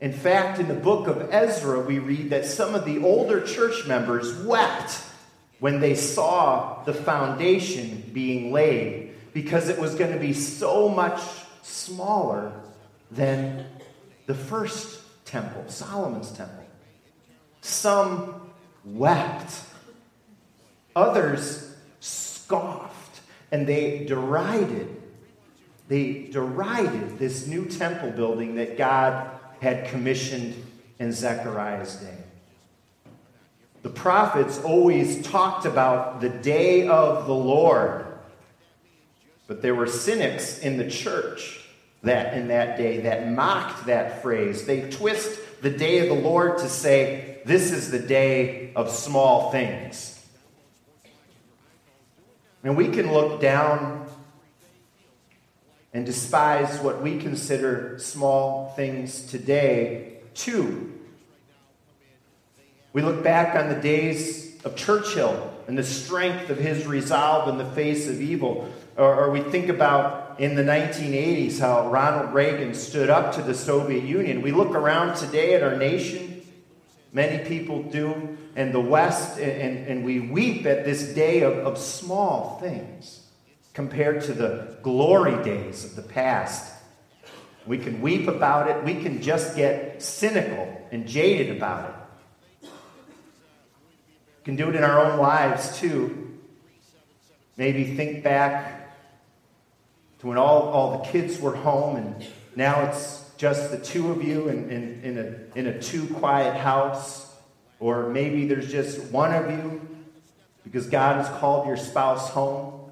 In 0.00 0.14
fact, 0.14 0.58
in 0.58 0.66
the 0.66 0.72
book 0.72 1.08
of 1.08 1.28
Ezra, 1.30 1.80
we 1.80 1.98
read 1.98 2.30
that 2.30 2.46
some 2.46 2.74
of 2.74 2.86
the 2.86 3.04
older 3.04 3.42
church 3.42 3.86
members 3.86 4.34
wept 4.44 4.98
when 5.58 5.80
they 5.80 5.94
saw 5.94 6.82
the 6.84 6.94
foundation 6.94 8.02
being 8.14 8.50
laid 8.50 9.12
because 9.34 9.68
it 9.68 9.78
was 9.78 9.94
going 9.94 10.14
to 10.14 10.18
be 10.18 10.32
so 10.32 10.88
much 10.88 11.20
smaller 11.60 12.50
than 13.10 13.66
the 14.24 14.34
first 14.34 15.02
temple, 15.26 15.64
Solomon's 15.68 16.30
temple. 16.30 16.65
Some 17.66 18.32
wept, 18.84 19.60
others 20.94 21.74
scoffed, 21.98 23.20
and 23.50 23.66
they 23.66 24.04
derided. 24.04 25.02
They 25.88 26.28
derided 26.30 27.18
this 27.18 27.48
new 27.48 27.64
temple 27.64 28.12
building 28.12 28.54
that 28.54 28.78
God 28.78 29.28
had 29.60 29.88
commissioned 29.88 30.54
in 31.00 31.10
Zechariah's 31.10 31.96
day. 31.96 32.16
The 33.82 33.90
prophets 33.90 34.60
always 34.60 35.26
talked 35.26 35.66
about 35.66 36.20
the 36.20 36.28
day 36.28 36.86
of 36.86 37.26
the 37.26 37.34
Lord, 37.34 38.06
but 39.48 39.60
there 39.60 39.74
were 39.74 39.88
cynics 39.88 40.60
in 40.60 40.76
the 40.76 40.88
church 40.88 41.66
that 42.04 42.34
in 42.34 42.46
that 42.46 42.76
day 42.78 43.00
that 43.00 43.28
mocked 43.28 43.86
that 43.86 44.22
phrase. 44.22 44.66
They 44.66 44.88
twist 44.88 45.40
the 45.62 45.70
day 45.70 45.98
of 45.98 46.16
the 46.16 46.22
Lord 46.22 46.58
to 46.58 46.68
say 46.68 47.32
this 47.46 47.70
is 47.70 47.92
the 47.92 48.00
day 48.00 48.72
of 48.74 48.90
small 48.90 49.52
things. 49.52 50.20
And 52.64 52.76
we 52.76 52.88
can 52.88 53.12
look 53.12 53.40
down 53.40 54.08
and 55.94 56.04
despise 56.04 56.80
what 56.80 57.00
we 57.00 57.18
consider 57.18 58.00
small 58.00 58.72
things 58.74 59.26
today, 59.26 60.14
too. 60.34 60.92
We 62.92 63.02
look 63.02 63.22
back 63.22 63.54
on 63.54 63.68
the 63.68 63.80
days 63.80 64.60
of 64.64 64.74
Churchill 64.74 65.54
and 65.68 65.78
the 65.78 65.84
strength 65.84 66.50
of 66.50 66.58
his 66.58 66.84
resolve 66.84 67.48
in 67.48 67.58
the 67.58 67.64
face 67.64 68.08
of 68.08 68.20
evil. 68.20 68.68
Or, 68.96 69.14
or, 69.14 69.30
we 69.30 69.42
think 69.42 69.68
about 69.68 70.40
in 70.40 70.56
the 70.56 70.62
1980s 70.62 71.60
how 71.60 71.90
Ronald 71.90 72.34
Reagan 72.34 72.74
stood 72.74 73.08
up 73.08 73.34
to 73.36 73.42
the 73.42 73.54
Soviet 73.54 74.02
Union. 74.02 74.42
We 74.42 74.50
look 74.50 74.74
around 74.74 75.16
today 75.16 75.54
at 75.54 75.62
our 75.62 75.76
nation 75.76 76.25
Many 77.16 77.48
people 77.48 77.82
do, 77.82 78.36
in 78.56 78.72
the 78.72 78.80
West, 78.80 79.38
and, 79.38 79.88
and 79.88 80.04
we 80.04 80.20
weep 80.20 80.66
at 80.66 80.84
this 80.84 81.14
day 81.14 81.40
of, 81.40 81.54
of 81.54 81.78
small 81.78 82.58
things 82.60 83.22
compared 83.72 84.20
to 84.24 84.34
the 84.34 84.76
glory 84.82 85.42
days 85.42 85.82
of 85.82 85.96
the 85.96 86.02
past. 86.02 86.74
We 87.66 87.78
can 87.78 88.02
weep 88.02 88.28
about 88.28 88.68
it, 88.68 88.84
we 88.84 89.02
can 89.02 89.22
just 89.22 89.56
get 89.56 90.02
cynical 90.02 90.86
and 90.92 91.08
jaded 91.08 91.56
about 91.56 91.88
it. 91.88 92.68
We 92.68 94.44
can 94.44 94.56
do 94.56 94.68
it 94.68 94.76
in 94.76 94.84
our 94.84 95.00
own 95.00 95.18
lives 95.18 95.78
too. 95.78 96.38
Maybe 97.56 97.96
think 97.96 98.24
back 98.24 98.94
to 100.18 100.26
when 100.26 100.36
all, 100.36 100.68
all 100.68 100.98
the 100.98 101.04
kids 101.10 101.40
were 101.40 101.56
home 101.56 101.96
and 101.96 102.26
now 102.56 102.90
it's 102.90 103.25
just 103.36 103.70
the 103.70 103.78
two 103.78 104.10
of 104.10 104.22
you 104.22 104.48
in, 104.48 104.70
in, 104.70 105.00
in, 105.02 105.18
a, 105.18 105.58
in 105.58 105.66
a 105.66 105.80
too 105.80 106.06
quiet 106.14 106.56
house, 106.56 107.34
or 107.78 108.08
maybe 108.08 108.46
there's 108.46 108.70
just 108.70 109.10
one 109.10 109.34
of 109.34 109.50
you 109.50 109.80
because 110.64 110.86
God 110.86 111.16
has 111.24 111.28
called 111.38 111.66
your 111.66 111.76
spouse 111.76 112.30
home. 112.30 112.90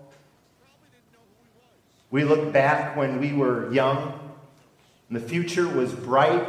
We 2.11 2.25
look 2.25 2.53
back 2.53 2.97
when 2.97 3.21
we 3.21 3.33
were 3.33 3.73
young 3.73 4.21
and 5.09 5.17
the 5.17 5.27
future 5.27 5.67
was 5.67 5.93
bright, 5.93 6.47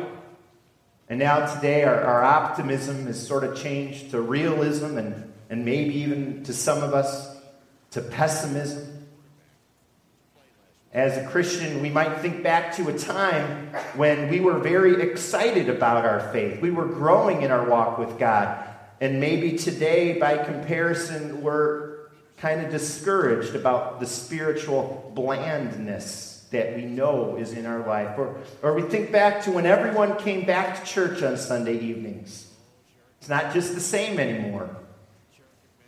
and 1.10 1.20
now 1.20 1.54
today 1.54 1.84
our, 1.84 2.02
our 2.02 2.24
optimism 2.24 3.06
has 3.08 3.26
sort 3.26 3.44
of 3.44 3.58
changed 3.58 4.12
to 4.12 4.22
realism 4.22 4.98
and, 4.98 5.34
and 5.50 5.66
maybe 5.66 5.96
even 5.96 6.44
to 6.44 6.54
some 6.54 6.84
of 6.84 6.94
us 6.94 7.36
to 7.92 8.02
pessimism. 8.02 8.95
As 10.96 11.18
a 11.18 11.28
Christian, 11.28 11.82
we 11.82 11.90
might 11.90 12.22
think 12.22 12.42
back 12.42 12.74
to 12.78 12.88
a 12.88 12.98
time 12.98 13.68
when 13.96 14.30
we 14.30 14.40
were 14.40 14.60
very 14.60 15.02
excited 15.02 15.68
about 15.68 16.06
our 16.06 16.32
faith. 16.32 16.62
We 16.62 16.72
were 16.72 16.86
growing 16.86 17.42
in 17.42 17.52
our 17.52 17.70
walk 17.70 17.98
with 17.98 18.18
God. 18.18 18.66
And 19.02 19.20
maybe 19.20 19.58
today, 19.58 20.18
by 20.18 20.38
comparison, 20.38 21.42
we're 21.42 21.98
kind 22.38 22.62
of 22.62 22.72
discouraged 22.72 23.56
about 23.56 24.00
the 24.00 24.06
spiritual 24.06 25.12
blandness 25.14 26.48
that 26.52 26.78
we 26.78 26.86
know 26.86 27.36
is 27.36 27.52
in 27.52 27.66
our 27.66 27.86
life. 27.86 28.18
Or, 28.18 28.40
or 28.62 28.74
we 28.74 28.84
think 28.84 29.12
back 29.12 29.44
to 29.44 29.52
when 29.52 29.66
everyone 29.66 30.18
came 30.18 30.46
back 30.46 30.80
to 30.80 30.86
church 30.90 31.22
on 31.22 31.36
Sunday 31.36 31.78
evenings. 31.78 32.50
It's 33.20 33.28
not 33.28 33.54
just 33.54 33.76
the 33.76 33.82
same 33.82 34.18
anymore. 34.18 34.74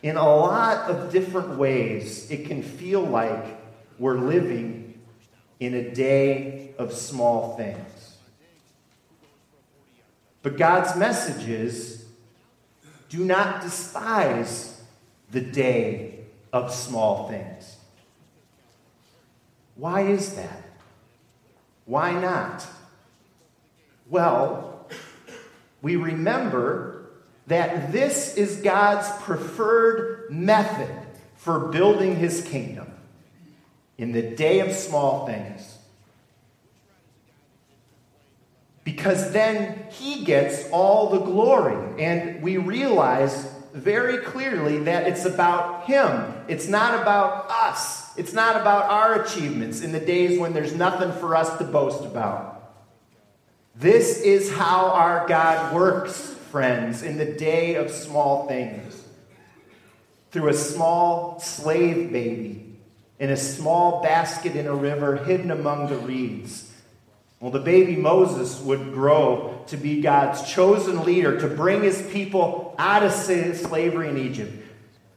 In 0.02 0.18
a 0.18 0.36
lot 0.36 0.90
of 0.90 1.10
different 1.10 1.56
ways, 1.56 2.30
it 2.30 2.44
can 2.44 2.62
feel 2.62 3.00
like 3.00 3.56
we're 3.98 4.18
living 4.18 4.87
in 5.60 5.74
a 5.74 5.90
day 5.90 6.70
of 6.78 6.92
small 6.92 7.56
things. 7.56 8.16
But 10.42 10.56
God's 10.56 10.96
message 10.96 11.48
is 11.48 12.04
do 13.08 13.24
not 13.24 13.62
despise 13.62 14.80
the 15.30 15.40
day 15.40 16.20
of 16.52 16.72
small 16.72 17.28
things. 17.28 17.76
Why 19.74 20.02
is 20.02 20.34
that? 20.34 20.62
Why 21.86 22.12
not? 22.12 22.66
Well, 24.08 24.88
we 25.82 25.96
remember 25.96 27.10
that 27.46 27.92
this 27.92 28.36
is 28.36 28.60
God's 28.60 29.08
preferred 29.22 30.30
method 30.30 30.94
for 31.36 31.68
building 31.68 32.16
his 32.16 32.42
kingdom 32.42 32.92
in 33.98 34.12
the 34.12 34.22
day 34.22 34.60
of 34.60 34.72
small 34.72 35.26
things. 35.26 35.76
Because 38.84 39.32
then 39.32 39.86
he 39.90 40.24
gets 40.24 40.70
all 40.70 41.10
the 41.10 41.18
glory. 41.18 42.02
And 42.02 42.40
we 42.40 42.56
realize 42.56 43.52
very 43.74 44.18
clearly 44.18 44.78
that 44.84 45.06
it's 45.06 45.24
about 45.24 45.84
him. 45.86 46.32
It's 46.46 46.68
not 46.68 47.02
about 47.02 47.50
us. 47.50 48.16
It's 48.16 48.32
not 48.32 48.58
about 48.58 48.84
our 48.84 49.22
achievements 49.22 49.82
in 49.82 49.92
the 49.92 50.00
days 50.00 50.38
when 50.38 50.54
there's 50.54 50.74
nothing 50.74 51.12
for 51.12 51.36
us 51.36 51.58
to 51.58 51.64
boast 51.64 52.04
about. 52.04 52.54
This 53.74 54.20
is 54.22 54.52
how 54.52 54.86
our 54.86 55.28
God 55.28 55.74
works, 55.74 56.34
friends, 56.50 57.02
in 57.02 57.18
the 57.18 57.26
day 57.26 57.74
of 57.74 57.90
small 57.90 58.48
things. 58.48 59.04
Through 60.30 60.48
a 60.48 60.54
small 60.54 61.40
slave 61.40 62.10
baby 62.12 62.67
in 63.18 63.30
a 63.30 63.36
small 63.36 64.02
basket 64.02 64.56
in 64.56 64.66
a 64.66 64.74
river 64.74 65.16
hidden 65.16 65.50
among 65.50 65.88
the 65.88 65.96
reeds. 65.96 66.72
Well, 67.40 67.50
the 67.50 67.60
baby 67.60 67.96
Moses 67.96 68.60
would 68.60 68.92
grow 68.92 69.62
to 69.68 69.76
be 69.76 70.00
God's 70.00 70.50
chosen 70.50 71.04
leader 71.04 71.40
to 71.40 71.46
bring 71.46 71.82
his 71.82 72.02
people 72.10 72.74
out 72.78 73.04
of 73.04 73.12
slavery 73.12 74.08
in 74.08 74.18
Egypt. 74.18 74.64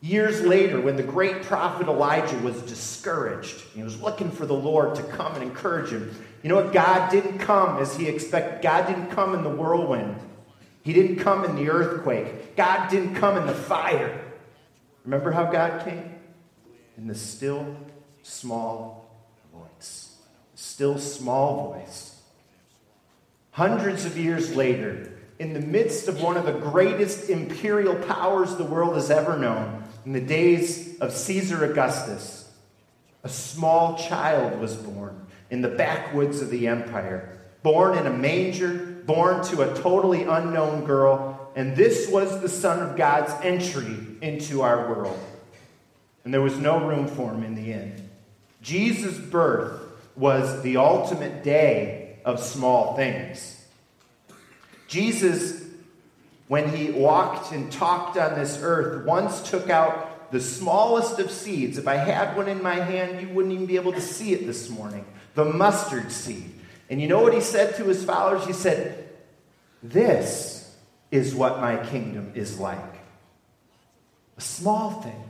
Years 0.02 0.42
later, 0.42 0.82
when 0.82 0.96
the 0.96 1.04
great 1.04 1.44
prophet 1.44 1.88
Elijah 1.88 2.38
was 2.40 2.60
discouraged, 2.64 3.62
he 3.74 3.84
was 3.84 4.02
looking 4.02 4.32
for 4.32 4.48
the 4.48 4.54
Lord 4.54 4.96
to 4.96 5.04
come 5.04 5.36
and 5.36 5.44
encourage 5.44 5.92
him. 5.92 6.16
You 6.42 6.50
know 6.50 6.56
what? 6.56 6.74
God 6.74 7.12
didn't 7.12 7.38
come 7.38 7.78
as 7.78 7.96
he 7.96 8.08
expected. 8.08 8.64
God 8.64 8.88
didn't 8.88 9.12
come 9.12 9.36
in 9.36 9.44
the 9.44 9.50
whirlwind. 9.50 10.16
He 10.84 10.94
didn't 10.94 11.18
come 11.18 11.46
in 11.46 11.56
the 11.56 11.70
earthquake. 11.70 12.56
God 12.56 12.90
didn't 12.90 13.16
come 13.16 13.38
in 13.38 13.46
the 13.46 13.54
fire. 13.54 14.20
Remember 15.06 15.32
how 15.32 15.52
God 15.52 15.86
came? 15.86 16.16
In 16.98 17.08
the 17.08 17.16
still, 17.16 17.76
small 18.24 19.10
voice. 19.54 20.16
Still, 20.56 20.98
small 20.98 21.74
voice. 21.74 22.22
Hundreds 23.52 24.06
of 24.06 24.18
years 24.18 24.56
later, 24.56 25.12
in 25.40 25.54
the 25.54 25.60
midst 25.60 26.08
of 26.08 26.22
one 26.22 26.38
of 26.38 26.46
the 26.46 26.54
greatest 26.54 27.30
imperial 27.30 27.96
powers 27.96 28.56
the 28.56 28.64
world 28.64 28.96
has 28.96 29.10
ever 29.10 29.38
known, 29.38 29.84
in 30.06 30.14
the 30.14 30.22
days 30.22 31.00
of 31.00 31.12
Caesar 31.12 31.66
Augustus, 31.66 32.50
a 33.24 33.30
small 33.30 33.98
child 33.98 34.60
was 34.60 34.76
born 34.76 35.28
in 35.50 35.62
the 35.62 35.70
backwoods 35.70 36.42
of 36.42 36.50
the 36.50 36.68
empire, 36.68 37.40
born 37.62 37.98
in 37.98 38.08
a 38.08 38.14
manger, 38.14 39.02
born 39.06 39.44
to 39.46 39.62
a 39.62 39.76
totally 39.82 40.24
unknown 40.24 40.86
girl, 40.86 41.52
and 41.56 41.76
this 41.76 42.10
was 42.10 42.42
the 42.42 42.50
Son 42.50 42.80
of 42.80 42.96
God's 42.96 43.34
entry 43.44 43.98
into 44.22 44.62
our 44.62 44.90
world. 44.90 45.20
And 46.24 46.34
there 46.34 46.42
was 46.42 46.58
no 46.58 46.88
room 46.88 47.08
for 47.08 47.32
him 47.32 47.44
in 47.44 47.56
the 47.56 47.74
inn. 47.74 48.11
Jesus' 48.62 49.18
birth 49.18 49.80
was 50.16 50.62
the 50.62 50.78
ultimate 50.78 51.44
day 51.44 52.18
of 52.24 52.40
small 52.40 52.96
things. 52.96 53.64
Jesus, 54.88 55.64
when 56.48 56.76
he 56.76 56.92
walked 56.92 57.52
and 57.52 57.72
talked 57.72 58.18
on 58.18 58.38
this 58.38 58.60
earth, 58.62 59.06
once 59.06 59.50
took 59.50 59.70
out 59.70 60.32
the 60.32 60.42
smallest 60.42 61.20
of 61.20 61.32
seeds. 61.32 61.78
If 61.78 61.88
I 61.88 61.96
had 61.96 62.36
one 62.38 62.48
in 62.48 62.62
my 62.62 62.76
hand, 62.76 63.22
you 63.22 63.30
wouldn't 63.34 63.54
even 63.54 63.66
be 63.66 63.76
able 63.76 63.94
to 63.94 64.02
see 64.02 64.34
it 64.34 64.46
this 64.46 64.70
morning 64.70 65.06
the 65.34 65.46
mustard 65.46 66.12
seed. 66.12 66.52
And 66.90 67.02
you 67.02 67.08
know 67.08 67.22
what 67.22 67.34
he 67.34 67.42
said 67.42 67.76
to 67.78 67.86
his 67.86 68.04
followers? 68.04 68.46
He 68.46 68.54
said, 68.54 69.10
This 69.82 70.76
is 71.10 71.34
what 71.34 71.62
my 71.62 71.78
kingdom 71.88 72.34
is 72.36 72.60
like. 72.60 72.96
A 74.38 74.42
small 74.42 75.02
thing. 75.02 75.24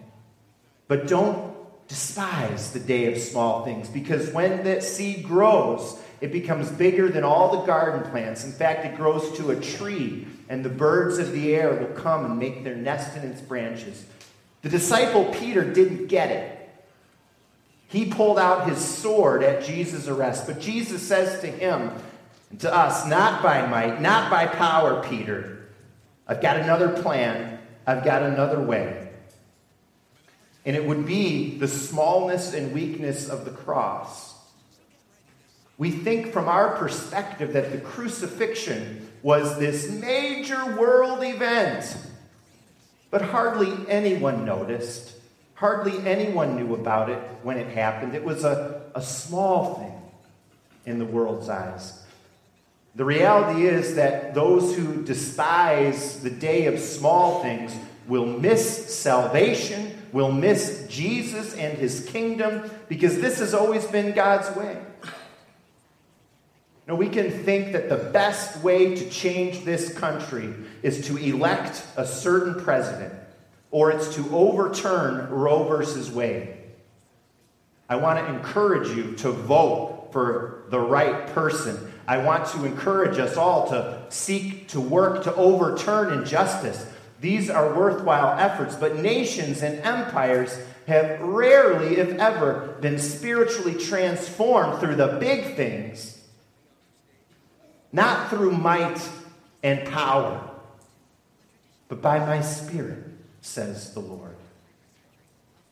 But 0.88 1.08
don't 1.08 1.51
despise 1.92 2.72
the 2.72 2.80
day 2.80 3.12
of 3.12 3.22
small 3.22 3.66
things 3.66 3.90
because 3.90 4.32
when 4.32 4.64
that 4.64 4.82
seed 4.82 5.26
grows, 5.26 6.00
it 6.22 6.32
becomes 6.32 6.70
bigger 6.70 7.10
than 7.10 7.26
all 7.26 7.60
the 7.60 7.66
garden 7.66 8.10
plants. 8.10 8.46
In 8.46 8.54
fact, 8.54 8.86
it 8.86 8.96
grows 8.96 9.38
to 9.38 9.52
a 9.52 9.60
tree, 9.60 10.26
and 10.48 10.64
the 10.64 10.70
birds 10.70 11.18
of 11.18 11.34
the 11.34 11.54
air 11.54 11.74
will 11.74 11.94
come 11.94 12.24
and 12.24 12.40
make 12.40 12.64
their 12.64 12.78
nest 12.78 13.18
in 13.18 13.24
its 13.24 13.42
branches. 13.42 14.06
The 14.62 14.70
disciple 14.70 15.26
Peter 15.34 15.70
didn't 15.70 16.08
get 16.08 16.32
it. 16.32 16.70
He 17.90 18.06
pulled 18.06 18.40
out 18.40 18.70
his 18.70 18.78
sword 18.78 19.44
at 19.44 19.66
Jesus' 19.66 20.08
arrest, 20.08 20.48
but 20.48 20.62
Jesus 20.62 21.06
says 21.06 21.42
to 21.42 21.48
him 21.48 21.92
and 22.52 22.60
to 22.62 22.74
us, 22.74 23.06
Not 23.06 23.44
by 23.44 23.68
might, 23.68 24.00
not 24.00 24.32
by 24.32 24.46
power, 24.46 25.04
Peter. 25.04 25.68
I've 26.26 26.42
got 26.42 26.56
another 26.56 27.02
plan, 27.02 27.60
I've 27.86 28.06
got 28.06 28.24
another 28.24 28.62
way. 28.62 29.11
And 30.66 30.76
it 30.76 30.86
would 30.86 31.06
be 31.06 31.58
the 31.58 31.68
smallness 31.68 32.54
and 32.54 32.74
weakness 32.74 33.28
of 33.30 33.46
the 33.46 33.52
cross 33.52 34.32
we 35.82 35.90
think 35.90 36.32
from 36.32 36.48
our 36.48 36.78
perspective 36.78 37.54
that 37.54 37.72
the 37.72 37.80
crucifixion 37.80 39.10
was 39.24 39.58
this 39.58 39.90
major 39.90 40.76
world 40.76 41.24
event. 41.24 41.98
But 43.10 43.24
hardly 43.24 43.74
anyone 43.88 44.46
noticed. 44.46 45.14
Hardly 45.56 45.98
anyone 46.08 46.56
knew 46.56 46.76
about 46.76 47.10
it 47.10 47.18
when 47.42 47.58
it 47.58 47.76
happened. 47.76 48.14
It 48.14 48.24
was 48.24 48.44
a, 48.44 48.84
a 48.94 49.02
small 49.02 49.74
thing 49.80 50.00
in 50.86 51.00
the 51.00 51.06
world's 51.06 51.50
eyes. 51.50 52.04
The 52.94 53.06
reality 53.06 53.66
is 53.66 53.96
that 53.96 54.36
those 54.36 54.76
who 54.76 55.04
despise 55.04 56.20
the 56.20 56.30
day 56.30 56.68
of 56.68 56.78
small 56.78 57.42
things 57.42 57.76
will 58.08 58.28
miss 58.28 58.94
salvation, 58.96 60.00
will 60.12 60.32
miss 60.32 60.86
Jesus 60.90 61.56
and 61.56 61.78
his 61.78 62.06
kingdom, 62.06 62.70
because 62.90 63.22
this 63.22 63.40
has 63.40 63.54
always 63.54 63.86
been 63.86 64.14
God's 64.14 64.56
way. 64.56 64.78
Now, 66.88 66.96
we 66.96 67.10
can 67.10 67.32
think 67.32 67.74
that 67.74 67.90
the 67.90 67.96
best 67.96 68.62
way 68.64 68.96
to 68.96 69.10
change 69.10 69.64
this 69.64 69.94
country 69.98 70.54
is 70.82 71.08
to 71.08 71.18
elect 71.18 71.84
a 71.96 72.06
certain 72.06 72.62
president 72.62 73.14
or 73.72 73.92
it's 73.92 74.16
to 74.16 74.36
overturn 74.36 75.30
Roe 75.30 75.64
versus 75.64 76.12
Wade. 76.12 76.54
I 77.88 77.96
want 77.96 78.20
to 78.20 78.34
encourage 78.34 78.90
you 78.90 79.14
to 79.18 79.32
vote 79.32 80.10
for 80.12 80.66
the 80.70 80.80
right 80.80 81.28
person. 81.28 81.92
I 82.08 82.18
want 82.18 82.48
to 82.48 82.66
encourage 82.66 83.18
us 83.18 83.38
all 83.38 83.70
to 83.70 84.04
seek 84.10 84.68
to 84.70 84.82
work 84.82 85.24
to 85.24 85.36
overturn 85.36 86.20
injustice. 86.20 86.86
These 87.22 87.50
are 87.50 87.74
worthwhile 87.74 88.38
efforts, 88.38 88.76
but 88.76 88.98
nations 88.98 89.62
and 89.62 89.80
empires 89.80 90.60
have 90.88 91.22
rarely, 91.22 91.98
if 91.98 92.18
ever, 92.18 92.76
been 92.82 92.98
spiritually 93.00 93.76
transformed 93.76 94.80
through 94.80 94.96
the 94.96 95.18
big 95.20 95.56
things 95.56 96.18
not 97.94 98.30
through 98.30 98.52
might 98.52 99.08
and 99.64 99.88
power, 99.90 100.50
but 101.88 102.02
by 102.02 102.20
my 102.20 102.42
Spirit, 102.42 103.04
says 103.42 103.94
the 103.94 104.00
Lord. 104.00 104.36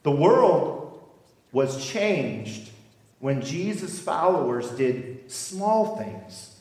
The 0.04 0.12
world 0.12 1.02
was 1.52 1.86
changed 1.86 2.70
when 3.20 3.42
Jesus' 3.42 4.00
followers 4.00 4.70
did 4.72 5.32
small 5.32 5.98
things 5.98 6.60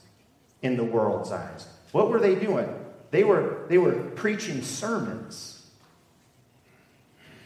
in 0.63 0.77
the 0.77 0.85
world's 0.85 1.31
eyes. 1.31 1.67
What 1.93 2.09
were 2.09 2.21
they 2.21 2.35
doing? 2.35 2.69
They 3.11 3.25
were, 3.25 3.65
they 3.69 3.79
were 3.79 3.93
preaching 3.93 4.63
sermons. 4.63 5.67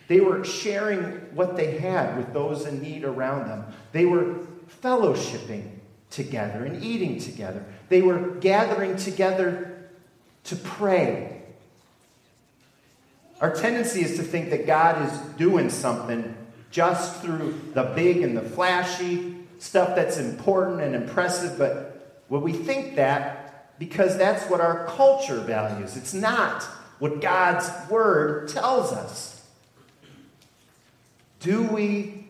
They 0.09 0.21
were 0.21 0.45
sharing 0.45 1.05
what 1.35 1.57
they 1.57 1.79
had 1.79 2.17
with 2.17 2.33
those 2.33 2.67
in 2.67 2.83
need 2.83 3.05
around 3.05 3.49
them. 3.49 3.65
They 3.93 4.05
were 4.05 4.41
fellowshipping 4.83 5.71
together 6.11 6.65
and 6.65 6.83
eating 6.83 7.19
together. 7.19 7.65
They 7.89 8.03
were 8.03 8.19
gathering 8.19 8.97
together 8.97 9.89
to 10.45 10.57
pray. 10.57 11.43
Our 13.41 13.55
tendency 13.55 14.03
is 14.03 14.17
to 14.17 14.23
think 14.23 14.51
that 14.51 14.67
God 14.67 15.11
is 15.11 15.19
doing 15.37 15.71
something 15.71 16.37
just 16.71 17.23
through 17.23 17.71
the 17.75 17.85
big 17.95 18.19
and 18.19 18.37
the 18.37 18.43
flashy 18.43 19.37
stuff 19.59 19.95
that's 19.95 20.19
important 20.19 20.81
and 20.81 20.95
impressive, 20.95 21.59
but 21.59 22.25
when 22.29 22.43
we 22.43 22.53
think 22.53 22.97
that 22.97 23.52
because 23.79 24.17
that's 24.17 24.49
what 24.51 24.61
our 24.61 24.87
culture 24.87 25.41
values. 25.41 25.97
It's 25.97 26.15
not 26.15 26.63
what 26.99 27.21
God's 27.21 27.69
word 27.91 28.49
tells 28.49 28.93
us. 28.93 29.45
Do 31.41 31.65
we 31.65 32.27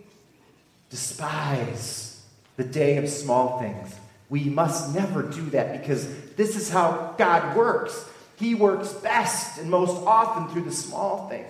despise 0.93 2.13
the 2.57 2.65
day 2.65 2.99
of 2.99 3.09
small 3.09 3.59
things. 3.59 3.95
We 4.29 4.45
must 4.45 4.95
never 4.95 5.23
do 5.23 5.43
that 5.51 5.81
because 5.81 6.07
this 6.35 6.55
is 6.55 6.69
how 6.69 7.15
God 7.19 7.57
works. 7.57 8.05
He 8.37 8.55
works 8.55 8.93
best 8.93 9.59
and 9.59 9.71
most 9.71 10.05
often 10.07 10.49
through 10.49 10.65
the 10.65 10.73
small 10.73 11.29
things. 11.29 11.47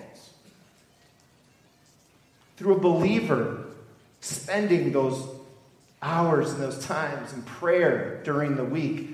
Through 2.57 2.77
a 2.77 2.79
believer 2.79 3.65
spending 4.21 4.91
those 4.91 5.21
hours 6.01 6.51
and 6.51 6.61
those 6.61 6.85
times 6.85 7.33
in 7.33 7.41
prayer 7.43 8.21
during 8.23 8.55
the 8.55 8.63
week, 8.63 9.09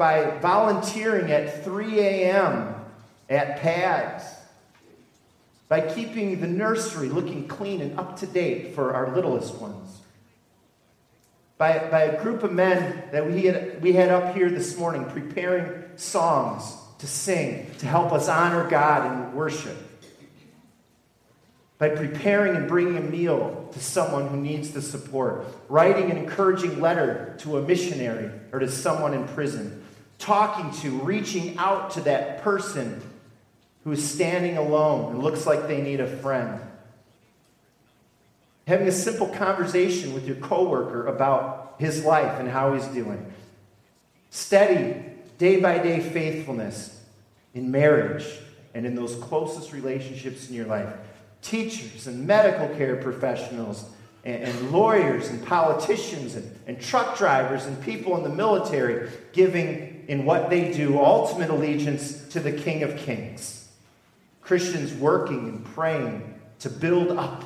by 0.00 0.38
volunteering 0.38 1.30
at 1.30 1.62
3 1.62 2.00
a.m. 2.00 2.74
at 3.28 3.60
PADS, 3.60 4.24
by 5.68 5.82
keeping 5.82 6.40
the 6.40 6.46
nursery 6.48 7.10
looking 7.10 7.46
clean 7.46 7.82
and 7.82 8.00
up 8.00 8.18
to 8.20 8.26
date 8.26 8.74
for 8.74 8.94
our 8.94 9.14
littlest 9.14 9.56
ones 9.56 10.00
by, 11.60 11.90
by 11.90 12.04
a 12.04 12.22
group 12.22 12.42
of 12.42 12.52
men 12.52 13.02
that 13.12 13.30
we 13.30 13.42
had, 13.42 13.82
we 13.82 13.92
had 13.92 14.08
up 14.08 14.34
here 14.34 14.48
this 14.48 14.78
morning 14.78 15.04
preparing 15.04 15.82
songs 15.96 16.74
to 17.00 17.06
sing 17.06 17.70
to 17.80 17.86
help 17.86 18.12
us 18.12 18.30
honor 18.30 18.66
God 18.66 19.12
and 19.12 19.34
worship. 19.34 19.76
By 21.76 21.90
preparing 21.90 22.56
and 22.56 22.66
bringing 22.66 22.96
a 22.96 23.02
meal 23.02 23.68
to 23.74 23.78
someone 23.78 24.28
who 24.28 24.38
needs 24.38 24.70
the 24.70 24.80
support, 24.80 25.44
writing 25.68 26.10
an 26.10 26.16
encouraging 26.16 26.80
letter 26.80 27.36
to 27.40 27.58
a 27.58 27.62
missionary 27.62 28.30
or 28.52 28.60
to 28.60 28.70
someone 28.70 29.12
in 29.12 29.28
prison, 29.28 29.79
talking 30.20 30.70
to, 30.82 30.90
reaching 31.00 31.58
out 31.58 31.90
to 31.92 32.02
that 32.02 32.42
person 32.42 33.02
who 33.82 33.92
is 33.92 34.08
standing 34.08 34.56
alone 34.56 35.14
and 35.14 35.22
looks 35.22 35.46
like 35.46 35.66
they 35.66 35.80
need 35.80 36.00
a 36.00 36.06
friend 36.06 36.60
having 38.70 38.86
a 38.86 38.92
simple 38.92 39.26
conversation 39.26 40.14
with 40.14 40.26
your 40.28 40.36
coworker 40.36 41.08
about 41.08 41.74
his 41.78 42.04
life 42.04 42.38
and 42.38 42.48
how 42.48 42.72
he's 42.72 42.86
doing. 42.86 43.32
Steady, 44.30 45.02
day 45.38 45.60
by 45.60 45.78
day 45.78 45.98
faithfulness 45.98 47.02
in 47.52 47.72
marriage 47.72 48.24
and 48.72 48.86
in 48.86 48.94
those 48.94 49.16
closest 49.16 49.72
relationships 49.72 50.48
in 50.48 50.54
your 50.54 50.66
life. 50.66 50.92
Teachers 51.42 52.06
and 52.06 52.24
medical 52.24 52.68
care 52.76 52.94
professionals 52.94 53.90
and, 54.24 54.44
and 54.44 54.70
lawyers 54.70 55.30
and 55.30 55.44
politicians 55.44 56.36
and, 56.36 56.56
and 56.68 56.80
truck 56.80 57.18
drivers 57.18 57.66
and 57.66 57.82
people 57.82 58.16
in 58.16 58.22
the 58.22 58.28
military 58.28 59.10
giving 59.32 59.99
in 60.10 60.24
what 60.24 60.50
they 60.50 60.72
do 60.72 60.98
ultimate 60.98 61.50
allegiance 61.50 62.26
to 62.30 62.40
the 62.40 62.50
King 62.50 62.82
of 62.82 62.96
Kings 62.96 63.68
Christians 64.42 64.92
working 64.92 65.48
and 65.48 65.64
praying 65.64 66.34
to 66.58 66.68
build 66.68 67.12
up 67.12 67.44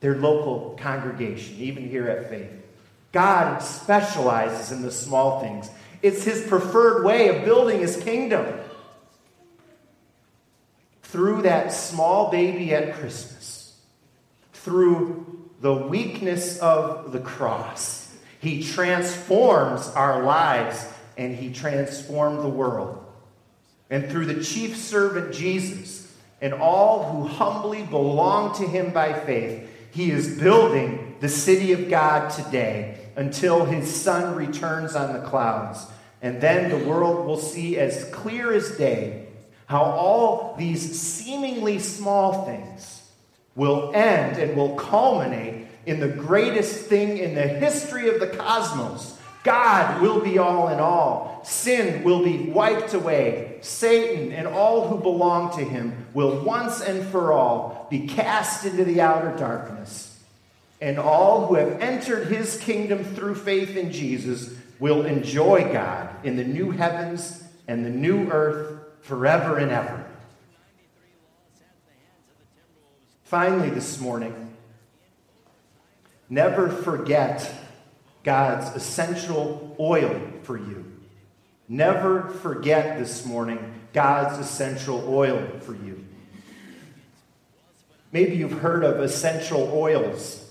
their 0.00 0.16
local 0.16 0.78
congregation, 0.80 1.56
even 1.56 1.86
here 1.86 2.08
at 2.08 2.30
Faith. 2.30 2.50
God 3.12 3.58
specializes 3.58 4.72
in 4.72 4.80
the 4.80 4.90
small 4.90 5.42
things. 5.42 5.68
It's 6.00 6.24
his 6.24 6.46
preferred 6.46 7.04
way 7.04 7.28
of 7.28 7.44
building 7.44 7.80
his 7.80 7.98
kingdom. 7.98 8.46
Through 11.02 11.42
that 11.42 11.74
small 11.74 12.30
baby 12.30 12.72
at 12.72 12.94
Christmas, 12.94 13.76
through 14.54 15.50
the 15.60 15.74
weakness 15.74 16.58
of 16.60 17.12
the 17.12 17.20
cross, 17.20 18.16
he 18.40 18.62
transforms 18.62 19.88
our 19.88 20.22
lives 20.22 20.86
and 21.18 21.34
he 21.34 21.52
transformed 21.52 22.38
the 22.38 22.48
world. 22.48 23.04
And 23.90 24.08
through 24.08 24.26
the 24.26 24.42
chief 24.42 24.76
servant 24.76 25.34
Jesus 25.34 26.10
and 26.40 26.54
all 26.54 27.10
who 27.10 27.26
humbly 27.26 27.82
belong 27.82 28.56
to 28.56 28.66
him 28.66 28.92
by 28.92 29.12
faith, 29.12 29.68
he 29.90 30.10
is 30.10 30.38
building 30.38 31.16
the 31.20 31.28
city 31.28 31.72
of 31.72 31.90
God 31.90 32.30
today 32.30 32.98
until 33.16 33.64
his 33.64 33.92
son 33.92 34.36
returns 34.36 34.94
on 34.94 35.12
the 35.12 35.28
clouds. 35.28 35.84
And 36.22 36.40
then 36.40 36.70
the 36.70 36.88
world 36.88 37.26
will 37.26 37.38
see 37.38 37.76
as 37.78 38.04
clear 38.12 38.52
as 38.52 38.76
day 38.76 39.26
how 39.66 39.82
all 39.82 40.54
these 40.56 41.00
seemingly 41.00 41.78
small 41.78 42.46
things 42.46 43.02
will 43.56 43.92
end 43.92 44.38
and 44.38 44.56
will 44.56 44.76
culminate 44.76 45.66
in 45.84 45.98
the 46.00 46.08
greatest 46.08 46.86
thing 46.86 47.18
in 47.18 47.34
the 47.34 47.46
history 47.46 48.08
of 48.08 48.20
the 48.20 48.28
cosmos. 48.28 49.17
God 49.48 50.02
will 50.02 50.20
be 50.20 50.36
all 50.36 50.68
in 50.68 50.78
all. 50.78 51.40
Sin 51.42 52.04
will 52.04 52.22
be 52.22 52.50
wiped 52.50 52.92
away. 52.92 53.56
Satan 53.62 54.30
and 54.30 54.46
all 54.46 54.86
who 54.88 54.98
belong 54.98 55.56
to 55.56 55.64
him 55.64 56.06
will 56.12 56.44
once 56.44 56.82
and 56.82 57.02
for 57.08 57.32
all 57.32 57.86
be 57.88 58.06
cast 58.06 58.66
into 58.66 58.84
the 58.84 59.00
outer 59.00 59.34
darkness 59.38 60.22
and 60.82 60.98
all 60.98 61.46
who 61.46 61.54
have 61.54 61.80
entered 61.80 62.28
his 62.28 62.58
kingdom 62.58 63.02
through 63.02 63.36
faith 63.36 63.74
in 63.74 63.90
Jesus 63.90 64.54
will 64.78 65.06
enjoy 65.06 65.72
God 65.72 66.10
in 66.26 66.36
the 66.36 66.44
new 66.44 66.70
heavens 66.70 67.42
and 67.66 67.86
the 67.86 67.90
new 67.90 68.30
earth 68.30 68.78
forever 69.00 69.56
and 69.56 69.70
ever. 69.70 70.04
Finally, 73.24 73.70
this 73.70 73.98
morning, 73.98 74.54
never 76.28 76.68
forget 76.68 77.50
God's 78.28 78.76
essential 78.76 79.74
oil 79.80 80.20
for 80.42 80.58
you. 80.58 80.84
Never 81.66 82.28
forget 82.28 82.98
this 82.98 83.24
morning 83.24 83.58
God's 83.94 84.38
essential 84.38 85.02
oil 85.08 85.42
for 85.62 85.72
you. 85.72 86.04
Maybe 88.12 88.36
you've 88.36 88.60
heard 88.60 88.84
of 88.84 89.00
essential 89.00 89.70
oils. 89.72 90.46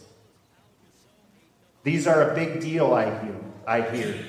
These 1.84 2.08
are 2.08 2.32
a 2.32 2.34
big 2.34 2.62
deal, 2.62 2.96
I 2.96 3.12
hear. 3.24 3.36
I 3.68 3.82
hear. 3.82 4.26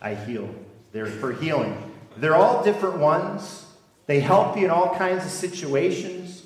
I 0.00 0.14
heal. 0.14 0.48
They're 0.92 1.04
for 1.04 1.30
healing. 1.30 1.76
They're 2.16 2.36
all 2.36 2.64
different 2.64 3.00
ones. 3.00 3.66
They 4.06 4.20
help 4.20 4.56
you 4.56 4.64
in 4.64 4.70
all 4.70 4.94
kinds 4.94 5.26
of 5.26 5.30
situations. 5.30 6.42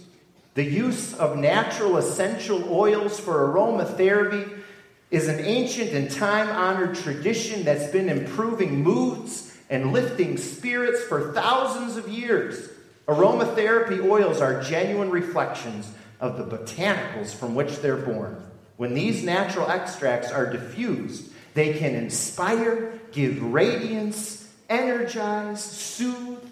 The 0.55 0.65
use 0.65 1.15
of 1.15 1.39
natural 1.39 1.99
essential 1.99 2.65
oils 2.75 3.21
for 3.21 3.47
aromatherapy 3.47 4.65
is 5.11 5.29
an 5.29 5.41
ancient 5.45 5.91
and 5.93 6.11
time 6.11 6.49
honored 6.49 6.97
tradition 6.97 7.65
that's 7.65 7.91
been 7.93 8.09
improving 8.09 8.83
moods 8.83 9.57
and 9.71 9.93
lifting 9.93 10.37
spirits 10.37 11.03
for 11.05 11.33
thousands 11.33 11.97
of 11.97 12.09
years. 12.09 12.69
Aromatherapy 13.07 14.05
oils 14.05 14.41
are 14.41 14.63
genuine 14.63 15.11
reflections 15.11 15.93
of 16.21 16.39
the 16.39 16.57
botanicals 16.57 17.35
from 17.35 17.55
which 17.55 17.79
they're 17.79 17.97
born. 17.97 18.43
When 18.77 18.95
these 18.95 19.23
natural 19.23 19.71
extracts 19.71 20.31
are 20.31 20.51
diffused, 20.51 21.33
they 21.55 21.75
can 21.75 21.95
inspire, 21.95 23.01
give 23.13 23.43
radiance, 23.43 24.53
energize, 24.69 25.63
soothe, 25.63 26.45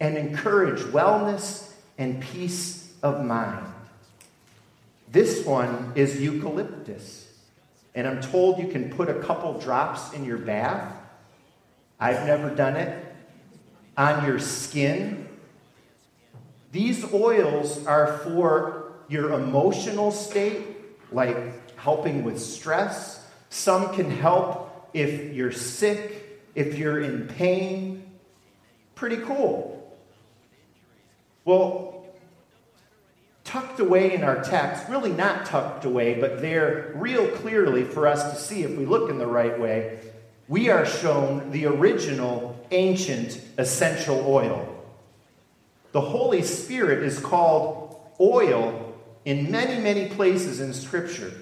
and 0.00 0.18
encourage 0.18 0.80
wellness 0.80 1.72
and 1.98 2.20
peace 2.20 2.92
of 3.02 3.24
mind. 3.24 3.66
This 5.08 5.46
one 5.46 5.92
is 5.94 6.20
eucalyptus. 6.20 7.21
And 7.94 8.06
I'm 8.06 8.20
told 8.20 8.58
you 8.58 8.68
can 8.68 8.90
put 8.90 9.08
a 9.08 9.14
couple 9.14 9.58
drops 9.60 10.12
in 10.12 10.24
your 10.24 10.38
bath. 10.38 10.94
I've 12.00 12.26
never 12.26 12.50
done 12.50 12.76
it. 12.76 13.04
On 13.96 14.24
your 14.24 14.38
skin. 14.38 15.28
These 16.72 17.12
oils 17.12 17.86
are 17.86 18.18
for 18.18 18.94
your 19.08 19.34
emotional 19.34 20.10
state, 20.10 20.64
like 21.12 21.76
helping 21.76 22.24
with 22.24 22.40
stress. 22.40 23.26
Some 23.50 23.94
can 23.94 24.10
help 24.10 24.88
if 24.94 25.34
you're 25.34 25.52
sick, 25.52 26.40
if 26.54 26.78
you're 26.78 27.00
in 27.00 27.28
pain. 27.28 28.10
Pretty 28.94 29.18
cool. 29.18 29.94
Well, 31.44 31.91
tucked 33.52 33.80
away 33.80 34.14
in 34.14 34.24
our 34.24 34.42
text, 34.42 34.88
really 34.88 35.12
not 35.12 35.44
tucked 35.44 35.84
away, 35.84 36.18
but 36.18 36.40
there 36.40 36.90
real 36.94 37.28
clearly 37.28 37.84
for 37.84 38.06
us 38.06 38.32
to 38.32 38.40
see 38.40 38.62
if 38.62 38.70
we 38.78 38.86
look 38.86 39.10
in 39.10 39.18
the 39.18 39.26
right 39.26 39.60
way, 39.60 39.98
we 40.48 40.70
are 40.70 40.86
shown 40.86 41.50
the 41.50 41.66
original 41.66 42.58
ancient 42.70 43.38
essential 43.58 44.24
oil. 44.26 44.66
The 45.92 46.00
Holy 46.00 46.40
Spirit 46.40 47.02
is 47.02 47.18
called 47.18 48.00
oil 48.18 48.94
in 49.26 49.50
many, 49.50 49.82
many 49.82 50.08
places 50.08 50.58
in 50.58 50.72
Scripture. 50.72 51.34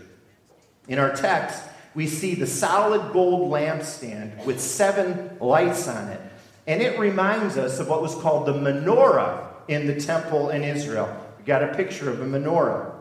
In 0.89 0.99
our 0.99 1.15
text, 1.15 1.63
we 1.95 2.09
see 2.09 2.35
the 2.35 2.49
solid 2.49 3.13
gold 3.13 3.53
lampstand 3.53 4.45
with 4.45 4.61
seven 4.61 5.37
lights 5.41 5.87
on 5.87 6.09
it. 6.09 6.21
And 6.67 6.83
it 6.83 6.99
reminds 6.99 7.57
us 7.57 7.79
of 7.79 7.89
what 7.89 8.03
was 8.03 8.17
called 8.17 8.47
the 8.47 8.55
menorah 8.55 9.47
in 9.69 9.87
the 9.87 10.01
temple 10.01 10.51
in 10.51 10.65
Israel. 10.65 11.29
We 11.41 11.47
got 11.47 11.63
a 11.63 11.75
picture 11.75 12.11
of 12.11 12.21
a 12.21 12.25
menorah. 12.27 12.93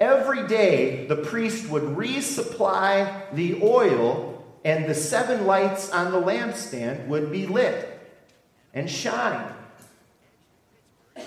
Every 0.00 0.48
day, 0.48 1.04
the 1.06 1.16
priest 1.16 1.68
would 1.68 1.82
resupply 1.82 3.34
the 3.34 3.62
oil, 3.62 4.42
and 4.64 4.86
the 4.86 4.94
seven 4.94 5.46
lights 5.46 5.90
on 5.90 6.10
the 6.10 6.20
lampstand 6.20 7.06
would 7.08 7.30
be 7.30 7.46
lit 7.46 8.00
and 8.72 8.88
shine. 8.88 9.52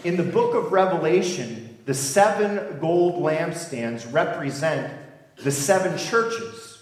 In 0.04 0.18
the 0.18 0.24
book 0.24 0.56
of 0.56 0.72
Revelation, 0.72 1.78
the 1.86 1.94
seven 1.94 2.80
gold 2.80 3.22
lampstands 3.22 4.12
represent 4.12 4.92
the 5.44 5.52
seven 5.52 6.00
churches. 6.00 6.82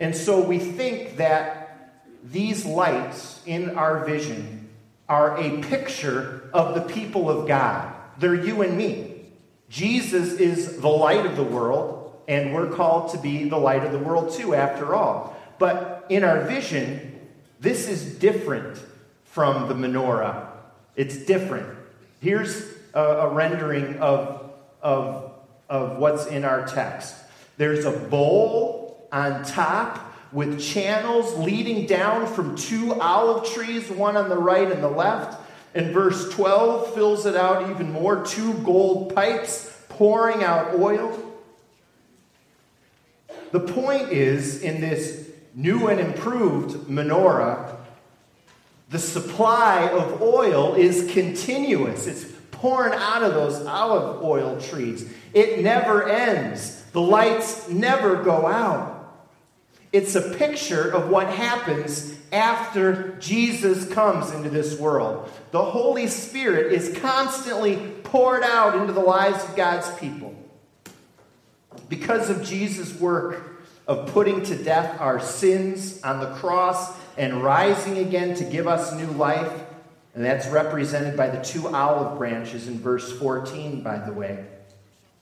And 0.00 0.16
so 0.16 0.40
we 0.40 0.58
think 0.58 1.18
that 1.18 1.92
these 2.24 2.66
lights 2.66 3.40
in 3.46 3.76
our 3.76 4.04
vision 4.04 4.68
are 5.08 5.38
a 5.38 5.62
picture 5.62 6.50
of 6.52 6.74
the 6.74 6.80
people 6.92 7.30
of 7.30 7.46
God. 7.46 7.94
They're 8.20 8.34
you 8.34 8.60
and 8.62 8.76
me. 8.76 9.24
Jesus 9.70 10.34
is 10.34 10.80
the 10.80 10.88
light 10.88 11.24
of 11.24 11.36
the 11.36 11.42
world, 11.44 12.20
and 12.28 12.52
we're 12.52 12.70
called 12.70 13.12
to 13.12 13.18
be 13.18 13.48
the 13.48 13.56
light 13.56 13.82
of 13.82 13.92
the 13.92 13.98
world 13.98 14.32
too, 14.32 14.54
after 14.54 14.94
all. 14.94 15.36
But 15.58 16.06
in 16.10 16.22
our 16.22 16.42
vision, 16.42 17.18
this 17.60 17.88
is 17.88 18.18
different 18.18 18.78
from 19.24 19.68
the 19.68 19.74
menorah. 19.74 20.48
It's 20.96 21.16
different. 21.24 21.78
Here's 22.20 22.62
a, 22.92 23.00
a 23.00 23.28
rendering 23.32 23.98
of, 24.00 24.52
of, 24.82 25.32
of 25.68 25.96
what's 25.96 26.26
in 26.26 26.44
our 26.44 26.66
text. 26.66 27.14
There's 27.56 27.86
a 27.86 27.92
bowl 27.92 29.08
on 29.12 29.44
top 29.44 30.14
with 30.32 30.60
channels 30.60 31.38
leading 31.38 31.86
down 31.86 32.26
from 32.26 32.56
two 32.56 32.94
olive 33.00 33.50
trees, 33.52 33.88
one 33.90 34.16
on 34.16 34.28
the 34.28 34.38
right 34.38 34.70
and 34.70 34.82
the 34.82 34.90
left. 34.90 35.40
And 35.74 35.92
verse 35.92 36.32
12 36.34 36.94
fills 36.94 37.26
it 37.26 37.36
out 37.36 37.70
even 37.70 37.92
more 37.92 38.24
two 38.24 38.54
gold 38.54 39.14
pipes 39.14 39.76
pouring 39.88 40.42
out 40.42 40.74
oil. 40.74 41.30
The 43.52 43.60
point 43.60 44.10
is, 44.10 44.62
in 44.62 44.80
this 44.80 45.28
new 45.54 45.88
and 45.88 46.00
improved 46.00 46.88
menorah, 46.88 47.76
the 48.90 48.98
supply 48.98 49.88
of 49.88 50.20
oil 50.20 50.74
is 50.74 51.10
continuous. 51.12 52.06
It's 52.06 52.24
pouring 52.50 52.94
out 52.94 53.22
of 53.22 53.34
those 53.34 53.64
olive 53.66 54.22
oil 54.22 54.60
trees. 54.60 55.10
It 55.32 55.60
never 55.62 56.08
ends. 56.08 56.82
The 56.92 57.00
lights 57.00 57.68
never 57.68 58.22
go 58.22 58.46
out. 58.46 58.99
It's 59.92 60.14
a 60.14 60.34
picture 60.36 60.90
of 60.90 61.10
what 61.10 61.28
happens 61.28 62.16
after 62.32 63.16
Jesus 63.18 63.92
comes 63.92 64.30
into 64.30 64.48
this 64.48 64.78
world. 64.78 65.28
The 65.50 65.64
Holy 65.64 66.06
Spirit 66.06 66.72
is 66.72 66.96
constantly 66.98 67.76
poured 68.04 68.44
out 68.44 68.76
into 68.76 68.92
the 68.92 69.00
lives 69.00 69.42
of 69.42 69.56
God's 69.56 69.92
people. 69.98 70.34
Because 71.88 72.30
of 72.30 72.44
Jesus' 72.44 72.94
work 73.00 73.64
of 73.88 74.12
putting 74.12 74.44
to 74.44 74.54
death 74.54 75.00
our 75.00 75.18
sins 75.18 76.00
on 76.02 76.20
the 76.20 76.32
cross 76.34 76.96
and 77.16 77.42
rising 77.42 77.98
again 77.98 78.36
to 78.36 78.44
give 78.44 78.68
us 78.68 78.92
new 78.94 79.10
life, 79.12 79.52
And 80.14 80.24
that's 80.24 80.46
represented 80.48 81.16
by 81.16 81.30
the 81.30 81.42
two 81.42 81.68
olive 81.68 82.18
branches 82.18 82.66
in 82.66 82.80
verse 82.80 83.12
14, 83.12 83.82
by 83.82 83.98
the 83.98 84.12
way. 84.12 84.44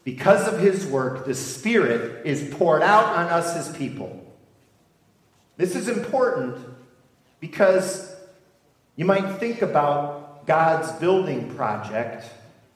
Because 0.05 0.49
of 0.49 0.61
his 0.61 0.87
work, 0.87 1.27
the 1.27 1.35
Spirit 1.35 2.27
is 2.27 2.55
poured 2.55 2.83
out 2.83 3.05
on 3.05 3.27
us, 3.27 3.55
his 3.55 3.77
people. 3.77 4.25
This 5.59 5.75
is 5.75 5.89
important 5.89 6.57
because 7.41 8.15
you 8.97 9.05
might 9.05 9.39
think 9.39 9.61
about 9.61 10.47
God's 10.47 10.91
building 10.93 11.55
project, 11.57 12.25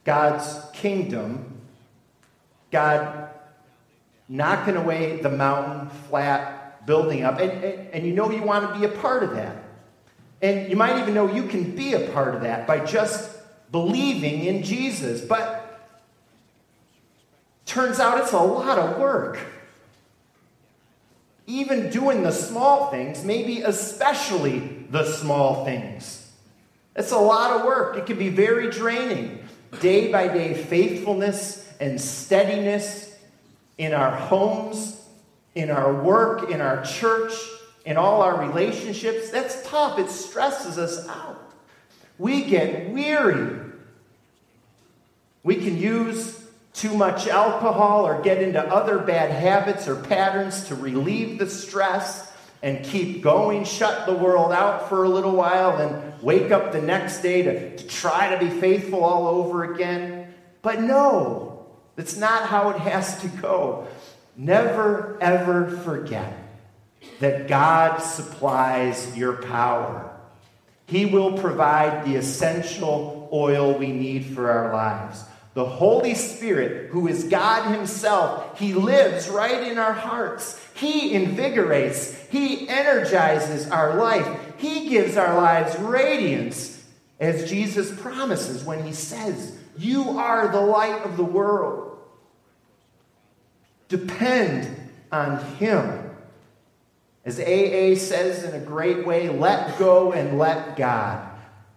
God's 0.05 0.61
kingdom, 0.73 1.61
God 2.71 3.31
knocking 4.29 4.77
away 4.77 5.21
the 5.21 5.31
mountain, 5.31 5.89
flat, 6.09 6.85
building 6.85 7.23
up. 7.23 7.39
And, 7.39 7.53
and, 7.65 7.89
and, 7.95 8.07
you 8.07 8.13
know 8.13 8.31
you 8.31 8.43
want 8.43 8.73
to 8.73 8.79
be 8.79 8.85
a 8.85 8.99
part 8.99 9.23
of 9.23 9.35
that. 9.35 9.57
And 10.41 10.69
you 10.69 10.75
might 10.75 11.01
even 11.01 11.15
know 11.15 11.33
you 11.33 11.45
can 11.45 11.77
be 11.77 11.95
a 11.95 12.11
part 12.11 12.35
of 12.35 12.43
that 12.43 12.67
by 12.67 12.85
just 12.85 13.39
believing 13.71 14.45
in 14.45 14.65
Jesus. 14.65 15.21
But 15.21 15.89
turns 17.65 18.01
out 18.01 18.19
it's 18.19 18.33
a 18.33 18.41
lot 18.41 18.79
of 18.79 18.99
work. 18.99 19.39
Even 21.47 21.91
doing 21.91 22.23
the 22.23 22.31
small 22.31 22.91
things, 22.91 23.25
maybe 23.25 23.63
especially 23.63 24.87
the 24.91 25.05
small 25.05 25.65
things. 25.65 26.31
It's 26.95 27.13
a 27.13 27.19
lot 27.19 27.59
of 27.59 27.67
work. 27.67 27.97
It 27.97 28.07
can 28.07 28.19
be 28.19 28.29
very 28.29 28.71
draining. 28.71 29.41
Day 29.81 30.13
by 30.13 30.29
day 30.29 30.55
faithfulness 30.55 31.73
and 31.81 32.01
steadiness 32.01 33.17
in 33.79 33.95
our 33.95 34.15
homes, 34.15 35.01
in 35.55 35.71
our 35.71 36.03
work, 36.03 36.51
in 36.51 36.61
our 36.61 36.85
church, 36.85 37.33
in 37.85 37.97
all 37.97 38.23
our 38.23 38.47
relationships. 38.47 39.31
That's 39.31 39.67
tough. 39.67 39.99
It 39.99 40.11
stresses 40.11 40.79
us 40.79 41.09
out. 41.09 41.53
We 42.19 42.45
get 42.45 42.91
weary. 42.91 43.59
We 45.43 45.57
can 45.57 45.77
use 45.79 46.42
too 46.83 46.93
much 46.97 47.29
alcohol 47.29 48.05
or 48.05 48.21
get 48.23 48.43
into 48.43 48.61
other 48.61 48.99
bad 48.99 49.31
habits 49.31 49.87
or 49.87 49.95
patterns 49.95 50.65
to 50.65 50.75
relieve 50.75 51.39
the 51.39 51.49
stress 51.49 52.33
and 52.61 52.85
keep 52.85 53.23
going, 53.23 53.65
shut 53.65 54.05
the 54.05 54.13
world 54.13 54.51
out 54.51 54.89
for 54.89 55.05
a 55.05 55.09
little 55.09 55.37
while, 55.37 55.77
then 55.77 56.13
wake 56.21 56.51
up 56.51 56.73
the 56.73 56.83
next 56.83 57.23
day 57.23 57.43
to, 57.43 57.77
to 57.77 57.87
try 57.87 58.35
to 58.35 58.45
be 58.45 58.51
faithful 58.51 59.05
all 59.05 59.29
over 59.29 59.73
again. 59.73 60.35
But 60.61 60.81
no, 60.81 61.67
that's 61.95 62.17
not 62.17 62.49
how 62.49 62.71
it 62.71 62.81
has 62.81 63.21
to 63.21 63.29
go. 63.29 63.87
Never, 64.37 65.17
ever 65.21 65.71
forget 65.85 66.37
that 67.21 67.47
God 67.47 67.99
supplies 67.99 69.17
your 69.17 69.35
power. 69.35 70.19
He 70.87 71.07
will 71.07 71.39
provide 71.39 72.05
the 72.05 72.17
essential 72.17 73.29
oil 73.33 73.79
we 73.79 73.93
need 73.93 74.27
for 74.27 74.51
our 74.51 74.73
lives. 74.73 75.25
The 75.55 75.65
Holy 75.65 76.15
Spirit, 76.15 76.91
who 76.91 77.09
is 77.09 77.25
God 77.25 77.75
Himself, 77.75 78.59
He 78.59 78.73
lives 78.73 79.29
right 79.29 79.67
in 79.67 79.79
our 79.79 79.93
hearts. 79.93 80.59
He 80.75 81.13
invigorates, 81.13 82.19
He 82.31 82.69
energizes 82.69 83.71
our 83.71 83.97
life, 83.97 84.27
He 84.57 84.89
gives 84.89 85.17
our 85.17 85.37
lives 85.37 85.79
radiance, 85.79 86.83
as 87.21 87.49
Jesus 87.49 87.95
promises 88.01 88.65
when 88.65 88.83
He 88.85 88.93
says, 88.93 89.59
You 89.77 90.19
are 90.19 90.49
the 90.49 90.61
light 90.61 91.05
of 91.05 91.19
the 91.19 91.25
world. 91.25 91.99
Depend 93.89 94.91
on 95.11 95.45
Him. 95.57 96.11
As 97.27 97.39
AA 97.39 97.95
says 98.01 98.43
in 98.43 98.55
a 98.55 98.65
great 98.65 99.07
way, 99.07 99.29
let 99.29 99.79
go 99.79 100.13
and 100.13 100.39
let 100.39 100.77
God. 100.77 101.32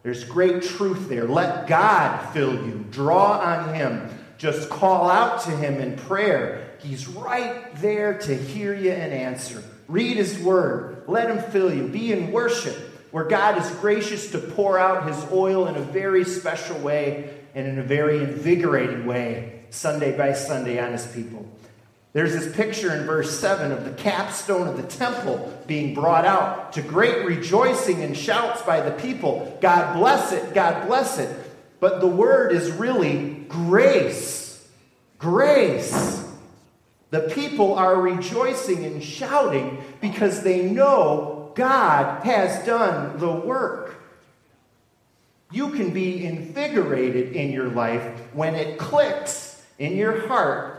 There's 0.05 0.23
great 0.23 0.61
truth 0.61 1.09
there. 1.09 1.25
Let 1.25 1.65
God 1.65 2.31
fill 2.31 2.53
you. 2.53 2.85
Draw 2.91 3.39
on 3.39 3.73
Him. 3.73 4.07
Just 4.37 4.69
call 4.69 5.09
out 5.09 5.41
to 5.45 5.49
Him 5.49 5.81
in 5.81 5.97
prayer. 5.97 6.75
He's 6.77 7.07
right 7.07 7.75
there 7.77 8.19
to 8.19 8.37
hear 8.37 8.75
you 8.75 8.91
and 8.91 9.11
answer. 9.11 9.63
Read 9.87 10.17
His 10.17 10.37
Word. 10.37 11.05
Let 11.07 11.31
Him 11.31 11.41
fill 11.51 11.73
you. 11.73 11.87
Be 11.87 12.13
in 12.13 12.31
worship, 12.31 12.75
where 13.09 13.23
God 13.23 13.57
is 13.57 13.67
gracious 13.77 14.29
to 14.29 14.37
pour 14.37 14.77
out 14.77 15.07
His 15.07 15.25
oil 15.31 15.65
in 15.65 15.75
a 15.75 15.81
very 15.81 16.23
special 16.23 16.77
way 16.77 17.39
and 17.55 17.67
in 17.67 17.79
a 17.79 17.83
very 17.83 18.19
invigorating 18.19 19.07
way, 19.07 19.63
Sunday 19.71 20.15
by 20.15 20.33
Sunday, 20.33 20.79
on 20.79 20.91
His 20.91 21.07
people. 21.07 21.49
There's 22.15 22.31
this 22.31 22.55
picture 22.55 22.95
in 22.95 23.05
verse 23.05 23.37
7 23.41 23.73
of 23.73 23.83
the 23.83 23.91
capstone 23.91 24.69
of 24.69 24.77
the 24.77 24.83
temple 24.83 25.53
being 25.67 25.93
brought 25.93 26.23
out 26.23 26.71
to 26.71 26.81
great 26.81 27.25
rejoicing 27.25 28.01
and 28.03 28.15
shouts 28.15 28.61
by 28.61 28.79
the 28.79 28.91
people. 28.91 29.57
God 29.59 29.97
bless 29.97 30.31
it, 30.31 30.53
God 30.53 30.87
bless 30.87 31.19
it. 31.19 31.37
But 31.81 31.99
the 31.99 32.07
word 32.07 32.53
is 32.53 32.71
really 32.71 33.45
grace. 33.49 34.65
Grace. 35.17 36.25
The 37.09 37.19
people 37.35 37.75
are 37.75 37.99
rejoicing 37.99 38.85
and 38.85 39.03
shouting 39.03 39.83
because 39.99 40.41
they 40.41 40.71
know 40.71 41.51
God 41.55 42.23
has 42.23 42.65
done 42.65 43.19
the 43.19 43.29
work. 43.29 44.01
You 45.51 45.71
can 45.71 45.89
be 45.89 46.25
invigorated 46.25 47.35
in 47.35 47.51
your 47.51 47.67
life 47.67 48.21
when 48.31 48.55
it 48.55 48.79
clicks 48.79 49.61
in 49.77 49.97
your 49.97 50.29
heart 50.29 50.74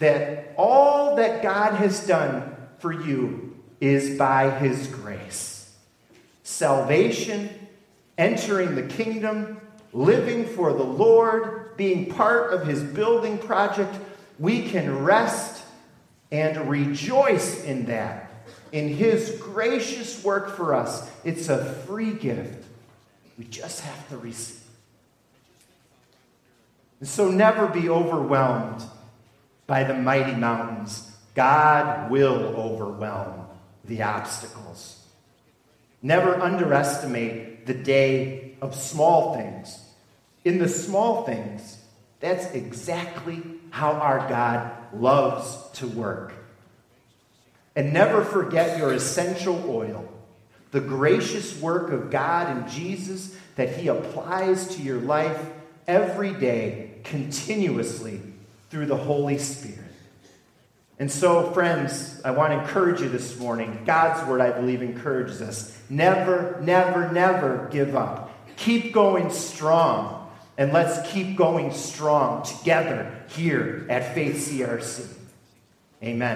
that 0.00 0.54
all 0.56 1.16
that 1.16 1.42
God 1.42 1.74
has 1.74 2.06
done 2.06 2.56
for 2.78 2.92
you 2.92 3.56
is 3.80 4.18
by 4.18 4.50
His 4.50 4.88
grace. 4.88 5.72
Salvation, 6.42 7.48
entering 8.18 8.74
the 8.74 8.82
kingdom, 8.82 9.60
living 9.92 10.46
for 10.46 10.72
the 10.72 10.82
Lord, 10.82 11.76
being 11.76 12.12
part 12.12 12.52
of 12.52 12.66
His 12.66 12.82
building 12.82 13.38
project, 13.38 13.94
we 14.38 14.68
can 14.68 15.04
rest 15.04 15.62
and 16.32 16.68
rejoice 16.68 17.62
in 17.64 17.86
that, 17.86 18.32
in 18.72 18.88
His 18.88 19.38
gracious 19.40 20.24
work 20.24 20.56
for 20.56 20.74
us. 20.74 21.10
It's 21.24 21.48
a 21.48 21.74
free 21.86 22.12
gift. 22.14 22.64
We 23.38 23.44
just 23.44 23.80
have 23.80 24.08
to 24.08 24.16
receive. 24.16 24.56
And 27.00 27.08
so 27.08 27.30
never 27.30 27.66
be 27.66 27.88
overwhelmed 27.88 28.82
by 29.70 29.84
the 29.84 29.94
mighty 29.94 30.34
mountains, 30.34 31.16
God 31.36 32.10
will 32.10 32.56
overwhelm 32.56 33.46
the 33.84 34.02
obstacles. 34.02 34.98
Never 36.02 36.34
underestimate 36.34 37.66
the 37.66 37.74
day 37.74 38.56
of 38.60 38.74
small 38.74 39.36
things. 39.36 39.78
In 40.44 40.58
the 40.58 40.68
small 40.68 41.22
things, 41.22 41.78
that's 42.18 42.46
exactly 42.46 43.42
how 43.70 43.92
our 43.92 44.28
God 44.28 44.72
loves 44.92 45.70
to 45.78 45.86
work. 45.86 46.32
And 47.76 47.92
never 47.92 48.24
forget 48.24 48.76
your 48.76 48.92
essential 48.92 49.70
oil, 49.70 50.12
the 50.72 50.80
gracious 50.80 51.56
work 51.60 51.92
of 51.92 52.10
God 52.10 52.48
and 52.48 52.68
Jesus 52.68 53.36
that 53.54 53.76
He 53.76 53.86
applies 53.86 54.74
to 54.74 54.82
your 54.82 54.98
life 54.98 55.40
every 55.86 56.32
day, 56.32 56.90
continuously 57.04 58.20
through 58.70 58.86
the 58.86 58.96
Holy 58.96 59.38
Spirit. 59.38 59.78
And 60.98 61.10
so, 61.10 61.50
friends, 61.52 62.20
I 62.24 62.30
want 62.30 62.52
to 62.52 62.60
encourage 62.60 63.00
you 63.00 63.08
this 63.08 63.38
morning. 63.38 63.82
God's 63.86 64.26
word, 64.28 64.40
I 64.40 64.50
believe, 64.50 64.82
encourages 64.82 65.40
us. 65.40 65.78
Never, 65.88 66.60
never, 66.62 67.10
never 67.10 67.68
give 67.72 67.96
up. 67.96 68.30
Keep 68.56 68.92
going 68.92 69.30
strong. 69.30 70.30
And 70.58 70.74
let's 70.74 71.10
keep 71.10 71.36
going 71.36 71.72
strong 71.72 72.42
together 72.42 73.14
here 73.28 73.86
at 73.88 74.14
Faith 74.14 74.36
CRC. 74.36 75.06
Amen. 76.02 76.28